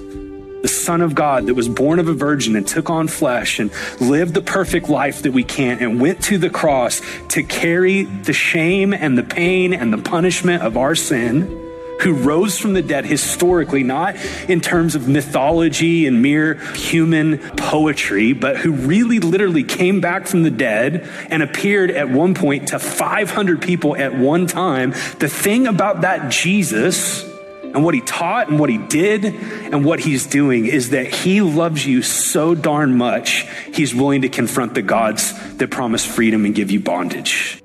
the 0.63 0.69
Son 0.69 1.02
of 1.02 1.13
God 1.13 1.45
that 1.45 1.54
was 1.54 1.67
born 1.67 1.99
of 1.99 2.08
a 2.08 2.13
virgin 2.13 2.56
and 2.56 2.65
took 2.65 2.89
on 2.89 3.10
flesh 3.10 3.60
and 3.60 3.69
lived 3.99 4.34
the 4.34 4.41
perfect 4.41 4.88
life 4.88 5.21
that 5.23 5.34
we 5.34 5.43
can't 5.43 5.82
and 5.82 5.99
went 5.99 6.23
to 6.23 6.38
the 6.38 6.49
cross 6.49 7.02
to 7.28 7.43
carry 7.43 8.04
the 8.04 8.32
shame 8.32 8.93
and 8.93 9.17
the 9.17 9.23
pain 9.23 9.73
and 9.73 9.91
the 9.91 9.97
punishment 9.97 10.63
of 10.63 10.78
our 10.78 10.95
sin, 10.95 11.60
who 12.02 12.13
rose 12.13 12.58
from 12.58 12.73
the 12.73 12.82
dead 12.82 13.06
historically, 13.06 13.84
not 13.84 14.15
in 14.47 14.62
terms 14.62 14.95
of 14.95 15.10
mythology 15.10 16.08
and 16.08 16.21
mere 16.21 16.54
human 16.76 17.38
poetry, 17.58 18.32
but 18.32 18.56
who 18.56 18.71
really 18.71 19.19
literally 19.19 19.63
came 19.63 19.99
back 19.99 20.28
from 20.28 20.43
the 20.43 20.52
dead 20.52 21.06
and 21.30 21.43
appeared 21.43 21.91
at 21.91 22.10
one 22.10 22.34
point 22.34 22.69
to 22.69 22.80
500 22.80 23.62
people 23.62 23.97
at 23.97 24.17
one 24.17 24.47
time. 24.47 24.91
The 25.19 25.30
thing 25.30 25.67
about 25.67 26.02
that 26.02 26.32
Jesus 26.32 27.33
and 27.74 27.84
what 27.84 27.94
he 27.94 28.02
taught 28.02 28.50
and 28.50 28.60
what 28.60 28.70
he 28.70 28.78
did 28.78 29.26
and 29.26 29.84
what 29.84 30.00
he's 30.00 30.28
doing 30.28 30.68
is 30.68 30.92
that 30.92 31.08
he 31.08 31.42
loves 31.42 31.86
you 31.86 32.02
so 32.02 32.54
darn 32.54 32.98
much, 32.98 33.48
he's 33.74 33.96
willing 33.96 34.22
to 34.22 34.30
confront 34.30 34.76
the 34.76 34.82
gods 34.82 35.34
that 35.58 35.72
promise 35.72 36.06
freedom 36.06 36.46
and 36.46 36.54
give 36.54 36.72
you 36.72 36.80
bondage. 36.80 37.62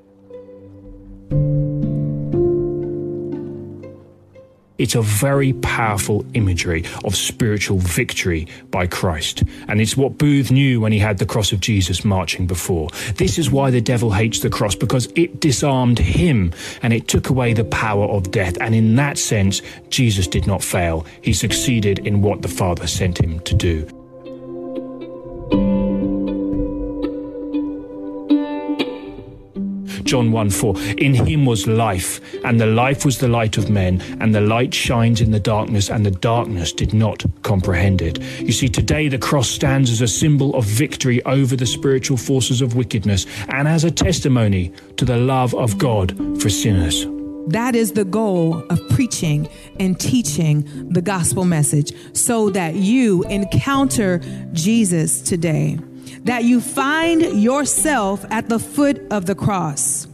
It's 4.78 4.94
a 4.94 5.02
very 5.02 5.52
powerful 5.54 6.24
imagery 6.34 6.84
of 7.04 7.16
spiritual 7.16 7.78
victory 7.78 8.46
by 8.70 8.86
Christ. 8.86 9.42
And 9.66 9.80
it's 9.80 9.96
what 9.96 10.18
Booth 10.18 10.50
knew 10.50 10.80
when 10.80 10.92
he 10.92 11.00
had 11.00 11.18
the 11.18 11.26
cross 11.26 11.52
of 11.52 11.60
Jesus 11.60 12.04
marching 12.04 12.46
before. 12.46 12.88
This 13.16 13.38
is 13.38 13.50
why 13.50 13.70
the 13.70 13.80
devil 13.80 14.12
hates 14.12 14.40
the 14.40 14.50
cross, 14.50 14.74
because 14.76 15.08
it 15.16 15.40
disarmed 15.40 15.98
him 15.98 16.52
and 16.82 16.92
it 16.92 17.08
took 17.08 17.28
away 17.28 17.52
the 17.52 17.64
power 17.64 18.04
of 18.04 18.30
death. 18.30 18.56
And 18.60 18.74
in 18.74 18.94
that 18.96 19.18
sense, 19.18 19.62
Jesus 19.88 20.28
did 20.28 20.46
not 20.46 20.62
fail. 20.62 21.04
He 21.22 21.32
succeeded 21.32 21.98
in 22.06 22.22
what 22.22 22.42
the 22.42 22.48
Father 22.48 22.86
sent 22.86 23.18
him 23.18 23.40
to 23.40 23.54
do. 23.54 23.97
John 30.08 30.32
1 30.32 30.48
4. 30.48 30.74
In 30.96 31.12
him 31.12 31.44
was 31.44 31.66
life, 31.66 32.22
and 32.42 32.58
the 32.58 32.64
life 32.64 33.04
was 33.04 33.18
the 33.18 33.28
light 33.28 33.58
of 33.58 33.68
men, 33.68 34.00
and 34.20 34.34
the 34.34 34.40
light 34.40 34.72
shines 34.72 35.20
in 35.20 35.32
the 35.32 35.38
darkness, 35.38 35.90
and 35.90 36.06
the 36.06 36.10
darkness 36.10 36.72
did 36.72 36.94
not 36.94 37.26
comprehend 37.42 38.00
it. 38.00 38.18
You 38.40 38.52
see, 38.52 38.70
today 38.70 39.08
the 39.08 39.18
cross 39.18 39.50
stands 39.50 39.90
as 39.90 40.00
a 40.00 40.08
symbol 40.08 40.54
of 40.54 40.64
victory 40.64 41.22
over 41.24 41.56
the 41.56 41.66
spiritual 41.66 42.16
forces 42.16 42.62
of 42.62 42.74
wickedness 42.74 43.26
and 43.50 43.68
as 43.68 43.84
a 43.84 43.90
testimony 43.90 44.72
to 44.96 45.04
the 45.04 45.18
love 45.18 45.54
of 45.54 45.76
God 45.76 46.16
for 46.40 46.48
sinners. 46.48 47.04
That 47.48 47.76
is 47.76 47.92
the 47.92 48.06
goal 48.06 48.64
of 48.70 48.80
preaching 48.88 49.46
and 49.78 50.00
teaching 50.00 50.88
the 50.90 51.02
gospel 51.02 51.44
message 51.44 51.92
so 52.16 52.48
that 52.50 52.76
you 52.76 53.24
encounter 53.24 54.22
Jesus 54.54 55.20
today 55.20 55.78
that 56.28 56.44
you 56.44 56.60
find 56.60 57.22
yourself 57.42 58.22
at 58.30 58.50
the 58.50 58.58
foot 58.58 59.00
of 59.10 59.24
the 59.24 59.34
cross. 59.34 60.06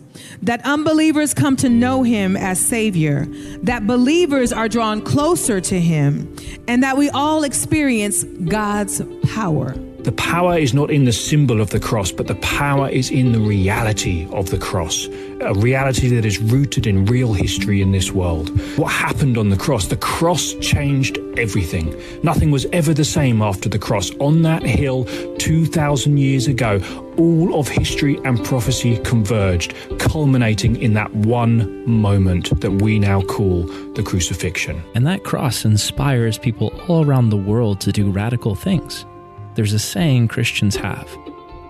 That 0.42 0.64
unbelievers 0.64 1.34
come 1.34 1.56
to 1.56 1.68
know 1.68 2.04
him 2.04 2.36
as 2.36 2.64
Savior, 2.64 3.26
that 3.64 3.88
believers 3.88 4.52
are 4.52 4.68
drawn 4.68 5.02
closer 5.02 5.60
to 5.60 5.80
him, 5.80 6.36
and 6.68 6.84
that 6.84 6.96
we 6.96 7.10
all 7.10 7.42
experience 7.42 8.22
God's 8.22 9.02
power. 9.34 9.74
The 10.04 10.12
power 10.12 10.58
is 10.58 10.74
not 10.74 10.90
in 10.90 11.06
the 11.06 11.12
symbol 11.12 11.62
of 11.62 11.70
the 11.70 11.80
cross, 11.80 12.12
but 12.12 12.26
the 12.26 12.34
power 12.34 12.90
is 12.90 13.10
in 13.10 13.32
the 13.32 13.40
reality 13.40 14.28
of 14.32 14.50
the 14.50 14.58
cross, 14.58 15.06
a 15.40 15.54
reality 15.54 16.08
that 16.08 16.26
is 16.26 16.38
rooted 16.38 16.86
in 16.86 17.06
real 17.06 17.32
history 17.32 17.80
in 17.80 17.90
this 17.90 18.12
world. 18.12 18.50
What 18.76 18.92
happened 18.92 19.38
on 19.38 19.48
the 19.48 19.56
cross? 19.56 19.86
The 19.86 19.96
cross 19.96 20.52
changed 20.60 21.18
everything. 21.38 21.98
Nothing 22.22 22.50
was 22.50 22.66
ever 22.74 22.92
the 22.92 23.06
same 23.06 23.40
after 23.40 23.70
the 23.70 23.78
cross. 23.78 24.10
On 24.18 24.42
that 24.42 24.62
hill, 24.62 25.06
2,000 25.38 26.18
years 26.18 26.48
ago, 26.48 26.82
all 27.16 27.58
of 27.58 27.66
history 27.66 28.20
and 28.26 28.44
prophecy 28.44 28.98
converged, 28.98 29.74
culminating 29.98 30.76
in 30.82 30.92
that 30.92 31.14
one 31.14 31.88
moment 31.90 32.60
that 32.60 32.82
we 32.82 32.98
now 32.98 33.22
call 33.22 33.62
the 33.94 34.02
crucifixion. 34.02 34.82
And 34.94 35.06
that 35.06 35.24
cross 35.24 35.64
inspires 35.64 36.36
people 36.36 36.78
all 36.88 37.06
around 37.06 37.30
the 37.30 37.38
world 37.38 37.80
to 37.80 37.90
do 37.90 38.10
radical 38.10 38.54
things. 38.54 39.06
There's 39.54 39.72
a 39.72 39.78
saying 39.78 40.28
Christians 40.28 40.74
have 40.76 41.08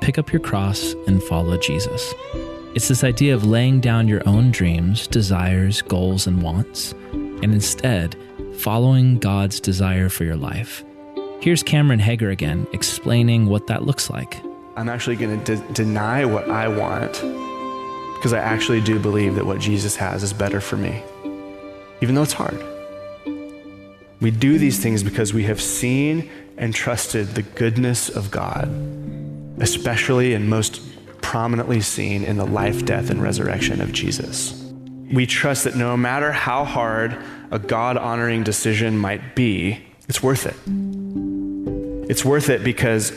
pick 0.01 0.19
up 0.19 0.33
your 0.33 0.41
cross 0.41 0.95
and 1.07 1.23
follow 1.23 1.57
Jesus. 1.57 2.13
It's 2.75 2.89
this 2.89 3.05
idea 3.05 3.35
of 3.35 3.47
laying 3.47 3.81
down 3.81 4.07
your 4.07 4.27
own 4.29 4.51
dreams, 4.51 5.07
desires, 5.07 5.81
goals, 5.81 6.27
and 6.27 6.43
wants, 6.43 6.93
and 7.13 7.45
instead 7.55 8.17
following 8.59 9.19
God's 9.19 9.61
desire 9.61 10.11
for 10.11 10.25
your 10.25 10.37
life. 10.37 10.85
Here's 11.41 11.63
Cameron 11.63 12.01
Hager 12.01 12.31
again 12.31 12.67
explaining 12.73 13.47
what 13.47 13.67
that 13.67 13.85
looks 13.85 14.11
like. 14.11 14.43
I'm 14.77 14.89
actually 14.89 15.17
going 15.17 15.43
to 15.45 15.57
de- 15.57 15.73
deny 15.73 16.25
what 16.25 16.51
I 16.51 16.69
want 16.69 17.13
because 18.15 18.33
I 18.33 18.39
actually 18.39 18.81
do 18.81 18.99
believe 18.99 19.35
that 19.37 19.47
what 19.47 19.59
Jesus 19.59 19.97
has 19.97 20.23
is 20.23 20.33
better 20.33 20.61
for 20.61 20.77
me, 20.77 21.03
even 22.01 22.15
though 22.15 22.23
it's 22.23 22.33
hard. 22.33 22.63
We 24.21 24.31
do 24.31 24.59
these 24.59 24.83
things 24.83 25.03
because 25.03 25.35
we 25.35 25.45
have 25.45 25.61
seen 25.61 26.31
and 26.57 26.75
trusted 26.75 27.29
the 27.29 27.43
goodness 27.43 28.09
of 28.09 28.31
God, 28.31 28.69
especially 29.61 30.35
and 30.35 30.49
most 30.49 30.81
prominently 31.23 31.81
seen 31.81 32.23
in 32.23 32.37
the 32.37 32.47
life, 32.47 32.85
death, 32.85 33.11
and 33.11 33.23
resurrection 33.23 33.81
of 33.81 33.93
Jesus. 33.93 34.61
We 35.13 35.27
trust 35.27 35.65
that 35.65 35.75
no 35.75 35.97
matter 35.97 36.33
how 36.33 36.65
hard 36.65 37.17
a 37.51 37.59
God 37.59 37.97
honoring 37.97 38.43
decision 38.43 38.99
might 38.99 39.35
be, 39.35 39.85
it's 40.09 40.23
worth 40.23 40.47
it. 40.47 40.57
It's 42.11 42.25
worth 42.25 42.51
it 42.51 42.63
because, 42.63 43.13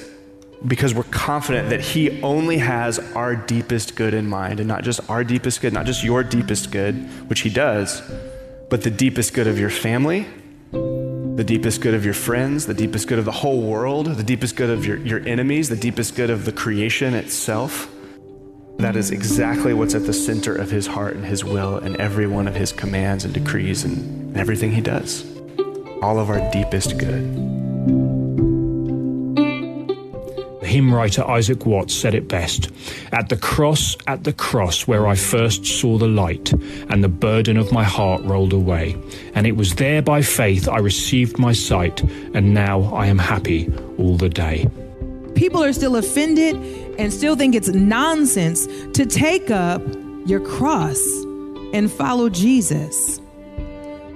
because 0.65 0.93
we're 0.93 1.03
confident 1.03 1.69
that 1.69 1.81
He 1.81 2.21
only 2.21 2.57
has 2.57 2.99
our 3.13 3.35
deepest 3.35 3.95
good 3.95 4.13
in 4.13 4.27
mind, 4.27 4.59
and 4.59 4.67
not 4.67 4.83
just 4.83 5.07
our 5.09 5.23
deepest 5.23 5.61
good, 5.61 5.73
not 5.73 5.85
just 5.85 6.03
your 6.03 6.23
deepest 6.23 6.71
good, 6.71 6.95
which 7.29 7.41
He 7.41 7.49
does, 7.49 8.01
but 8.69 8.83
the 8.83 8.91
deepest 8.91 9.33
good 9.33 9.47
of 9.47 9.59
your 9.59 9.69
family 9.69 10.25
the 11.37 11.43
deepest 11.43 11.81
good 11.81 11.93
of 11.93 12.03
your 12.03 12.15
friends, 12.15 12.65
the 12.65 12.73
deepest 12.73 13.07
good 13.07 13.19
of 13.19 13.25
the 13.25 13.31
whole 13.31 13.61
world, 13.61 14.07
the 14.07 14.23
deepest 14.23 14.55
good 14.55 14.71
of 14.71 14.83
your, 14.83 14.97
your 14.97 15.19
enemies, 15.27 15.69
the 15.69 15.75
deepest 15.75 16.15
good 16.15 16.31
of 16.31 16.45
the 16.45 16.51
creation 16.51 17.13
itself. 17.13 17.93
That 18.79 18.95
is 18.95 19.11
exactly 19.11 19.71
what's 19.71 19.93
at 19.93 20.07
the 20.07 20.13
center 20.13 20.55
of 20.55 20.71
his 20.71 20.87
heart 20.87 21.15
and 21.15 21.23
his 21.23 21.45
will 21.45 21.77
and 21.77 21.95
every 21.97 22.25
one 22.25 22.47
of 22.47 22.55
his 22.55 22.71
commands 22.71 23.23
and 23.23 23.35
decrees 23.35 23.83
and, 23.83 23.97
and 24.29 24.37
everything 24.37 24.71
he 24.71 24.81
does. 24.81 25.31
All 26.01 26.19
of 26.19 26.31
our 26.31 26.39
deepest 26.51 26.97
good. 26.97 27.66
Hymn 30.67 30.93
writer 30.93 31.23
Isaac 31.23 31.65
Watts 31.65 31.93
said 31.93 32.13
it 32.13 32.27
best 32.27 32.69
At 33.11 33.29
the 33.29 33.37
cross, 33.37 33.97
at 34.05 34.23
the 34.23 34.33
cross, 34.33 34.87
where 34.87 35.07
I 35.07 35.15
first 35.15 35.65
saw 35.65 35.97
the 35.97 36.07
light, 36.07 36.53
and 36.89 37.03
the 37.03 37.09
burden 37.09 37.57
of 37.57 37.71
my 37.71 37.83
heart 37.83 38.21
rolled 38.23 38.53
away. 38.53 38.95
And 39.33 39.47
it 39.47 39.55
was 39.55 39.75
there 39.75 40.01
by 40.01 40.21
faith 40.21 40.67
I 40.67 40.77
received 40.77 41.39
my 41.39 41.53
sight, 41.53 42.01
and 42.33 42.53
now 42.53 42.83
I 42.93 43.07
am 43.07 43.17
happy 43.17 43.71
all 43.97 44.17
the 44.17 44.29
day. 44.29 44.67
People 45.35 45.63
are 45.63 45.73
still 45.73 45.95
offended 45.95 46.55
and 46.99 47.13
still 47.13 47.35
think 47.35 47.55
it's 47.55 47.69
nonsense 47.69 48.67
to 48.93 49.05
take 49.05 49.51
up 49.51 49.81
your 50.25 50.39
cross 50.39 50.99
and 51.73 51.91
follow 51.91 52.29
Jesus. 52.29 53.21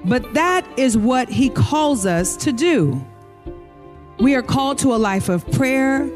But 0.03 0.33
that 0.33 0.67
is 0.77 0.97
what 0.97 1.29
he 1.29 1.49
calls 1.49 2.05
us 2.05 2.35
to 2.37 2.51
do. 2.51 3.05
We 4.19 4.35
are 4.35 4.41
called 4.41 4.79
to 4.79 4.93
a 4.93 4.97
life 4.97 5.29
of 5.29 5.49
prayer, 5.51 6.09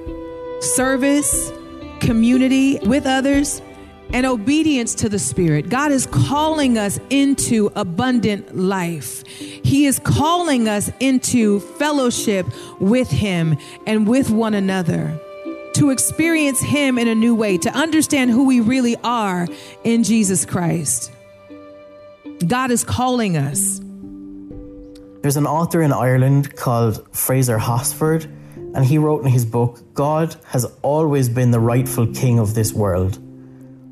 service, 0.66 1.52
community 2.00 2.80
with 2.80 3.06
others, 3.06 3.62
and 4.14 4.26
obedience 4.26 4.96
to 4.96 5.10
the 5.10 5.20
Spirit. 5.20 5.70
God 5.70 5.92
is 5.92 6.06
calling 6.06 6.78
us 6.78 7.00
into 7.10 7.72
abundant 7.76 8.56
life. 8.56 9.26
He 9.26 9.86
is 9.86 10.00
calling 10.00 10.68
us 10.68 10.92
into 11.00 11.60
fellowship 11.60 12.46
with 12.80 13.10
Him 13.10 13.58
and 13.86 14.08
with 14.08 14.30
one 14.30 14.54
another. 14.54 15.20
To 15.74 15.90
experience 15.90 16.62
Him 16.62 16.98
in 16.98 17.08
a 17.08 17.16
new 17.16 17.36
way, 17.36 17.58
to 17.58 17.70
understand 17.72 18.32
who 18.32 18.46
we 18.46 18.62
really 18.62 18.96
are 19.04 19.48
in 19.84 20.04
Jesus 20.04 20.46
Christ. 20.46 21.12
God 22.48 22.72
is 22.72 22.84
calling 22.84 23.38
us. 23.38 23.82
There's 25.22 25.38
an 25.38 25.48
author 25.48 25.82
in 25.82 25.92
Ireland 25.92 26.56
called 26.56 27.06
Fraser 27.12 27.58
Hosford 27.58 28.32
and 28.76 28.86
he 28.86 28.98
wrote 28.98 29.24
in 29.24 29.32
his 29.32 29.46
book 29.46 29.82
God 29.94 30.36
has 30.48 30.66
always 30.82 31.30
been 31.30 31.52
the 31.52 31.60
rightful 31.60 32.08
king 32.08 32.38
of 32.38 32.54
this 32.54 32.74
world. 32.74 33.18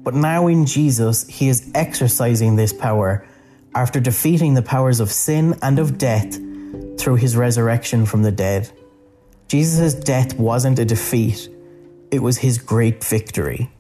But 0.04 0.14
now 0.14 0.48
in 0.48 0.66
Jesus, 0.66 1.26
he 1.28 1.48
is 1.48 1.72
exercising 1.74 2.58
this 2.58 2.74
power 2.74 3.26
after 3.74 4.02
defeating 4.02 4.54
the 4.54 4.62
powers 4.62 5.00
of 5.00 5.10
sin 5.12 5.58
and 5.62 5.80
of 5.80 5.98
death 5.98 6.38
through 7.00 7.16
his 7.16 7.38
resurrection 7.38 8.06
from 8.06 8.24
the 8.24 8.32
dead. 8.32 8.70
Jesus' 9.48 9.94
death 9.94 10.38
wasn't 10.38 10.80
a 10.80 10.86
defeat, 10.86 11.50
it 12.12 12.20
was 12.20 12.38
his 12.38 12.58
great 12.58 13.04
victory. 13.04 13.72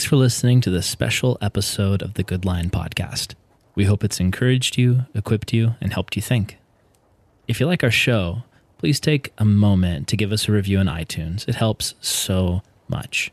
Thanks 0.00 0.08
for 0.08 0.16
listening 0.16 0.62
to 0.62 0.70
this 0.70 0.86
special 0.86 1.36
episode 1.42 2.00
of 2.00 2.14
the 2.14 2.22
Good 2.22 2.46
Lion 2.46 2.70
podcast. 2.70 3.34
We 3.74 3.84
hope 3.84 4.02
it's 4.02 4.18
encouraged 4.18 4.78
you, 4.78 5.04
equipped 5.14 5.52
you, 5.52 5.74
and 5.78 5.92
helped 5.92 6.16
you 6.16 6.22
think. 6.22 6.56
If 7.46 7.60
you 7.60 7.66
like 7.66 7.84
our 7.84 7.90
show, 7.90 8.44
please 8.78 8.98
take 8.98 9.30
a 9.36 9.44
moment 9.44 10.08
to 10.08 10.16
give 10.16 10.32
us 10.32 10.48
a 10.48 10.52
review 10.52 10.78
on 10.78 10.86
iTunes. 10.86 11.46
It 11.46 11.56
helps 11.56 11.96
so 12.00 12.62
much. 12.88 13.30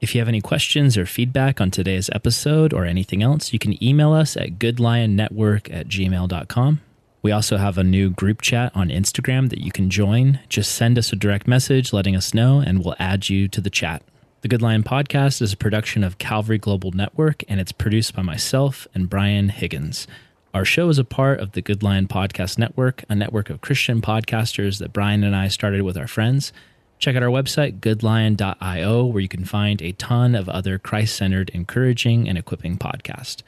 If 0.00 0.14
you 0.14 0.22
have 0.22 0.28
any 0.28 0.40
questions 0.40 0.96
or 0.96 1.04
feedback 1.04 1.60
on 1.60 1.70
today's 1.70 2.08
episode 2.14 2.72
or 2.72 2.86
anything 2.86 3.22
else, 3.22 3.52
you 3.52 3.58
can 3.58 3.84
email 3.84 4.14
us 4.14 4.38
at 4.38 4.58
goodlionnetwork 4.58 5.70
at 5.70 5.86
gmail.com. 5.86 6.80
We 7.20 7.30
also 7.30 7.58
have 7.58 7.76
a 7.76 7.84
new 7.84 8.08
group 8.08 8.40
chat 8.40 8.72
on 8.74 8.88
Instagram 8.88 9.50
that 9.50 9.60
you 9.60 9.70
can 9.70 9.90
join. 9.90 10.40
Just 10.48 10.76
send 10.76 10.96
us 10.96 11.12
a 11.12 11.16
direct 11.16 11.46
message 11.46 11.92
letting 11.92 12.16
us 12.16 12.32
know, 12.32 12.60
and 12.60 12.82
we'll 12.82 12.96
add 12.98 13.28
you 13.28 13.48
to 13.48 13.60
the 13.60 13.68
chat. 13.68 14.02
The 14.46 14.50
Good 14.50 14.62
Lion 14.62 14.84
podcast 14.84 15.42
is 15.42 15.52
a 15.52 15.56
production 15.56 16.04
of 16.04 16.18
Calvary 16.18 16.56
Global 16.56 16.92
Network, 16.92 17.42
and 17.48 17.58
it's 17.58 17.72
produced 17.72 18.14
by 18.14 18.22
myself 18.22 18.86
and 18.94 19.10
Brian 19.10 19.48
Higgins. 19.48 20.06
Our 20.54 20.64
show 20.64 20.88
is 20.88 21.00
a 21.00 21.04
part 21.04 21.40
of 21.40 21.50
the 21.50 21.60
Good 21.60 21.82
Lion 21.82 22.06
Podcast 22.06 22.56
Network, 22.56 23.02
a 23.08 23.16
network 23.16 23.50
of 23.50 23.60
Christian 23.60 24.00
podcasters 24.00 24.78
that 24.78 24.92
Brian 24.92 25.24
and 25.24 25.34
I 25.34 25.48
started 25.48 25.82
with 25.82 25.96
our 25.96 26.06
friends. 26.06 26.52
Check 27.00 27.16
out 27.16 27.24
our 27.24 27.28
website, 27.28 27.80
goodlion.io, 27.80 29.04
where 29.06 29.20
you 29.20 29.26
can 29.26 29.44
find 29.44 29.82
a 29.82 29.90
ton 29.90 30.36
of 30.36 30.48
other 30.48 30.78
Christ 30.78 31.16
centered, 31.16 31.48
encouraging, 31.48 32.28
and 32.28 32.38
equipping 32.38 32.78
podcasts. 32.78 33.42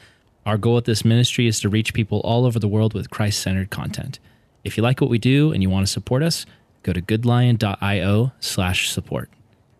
Our 0.44 0.58
goal 0.58 0.78
at 0.78 0.84
this 0.84 1.04
ministry 1.04 1.46
is 1.46 1.60
to 1.60 1.68
reach 1.68 1.94
people 1.94 2.18
all 2.24 2.44
over 2.44 2.58
the 2.58 2.66
world 2.66 2.92
with 2.92 3.10
Christ 3.10 3.38
centered 3.38 3.70
content. 3.70 4.18
If 4.64 4.76
you 4.76 4.82
like 4.82 5.00
what 5.00 5.10
we 5.10 5.18
do 5.18 5.52
and 5.52 5.62
you 5.62 5.70
want 5.70 5.86
to 5.86 5.92
support 5.92 6.24
us, 6.24 6.44
go 6.82 6.92
to 6.92 7.00
goodlion.io 7.00 8.32
slash 8.40 8.90
support. 8.90 9.30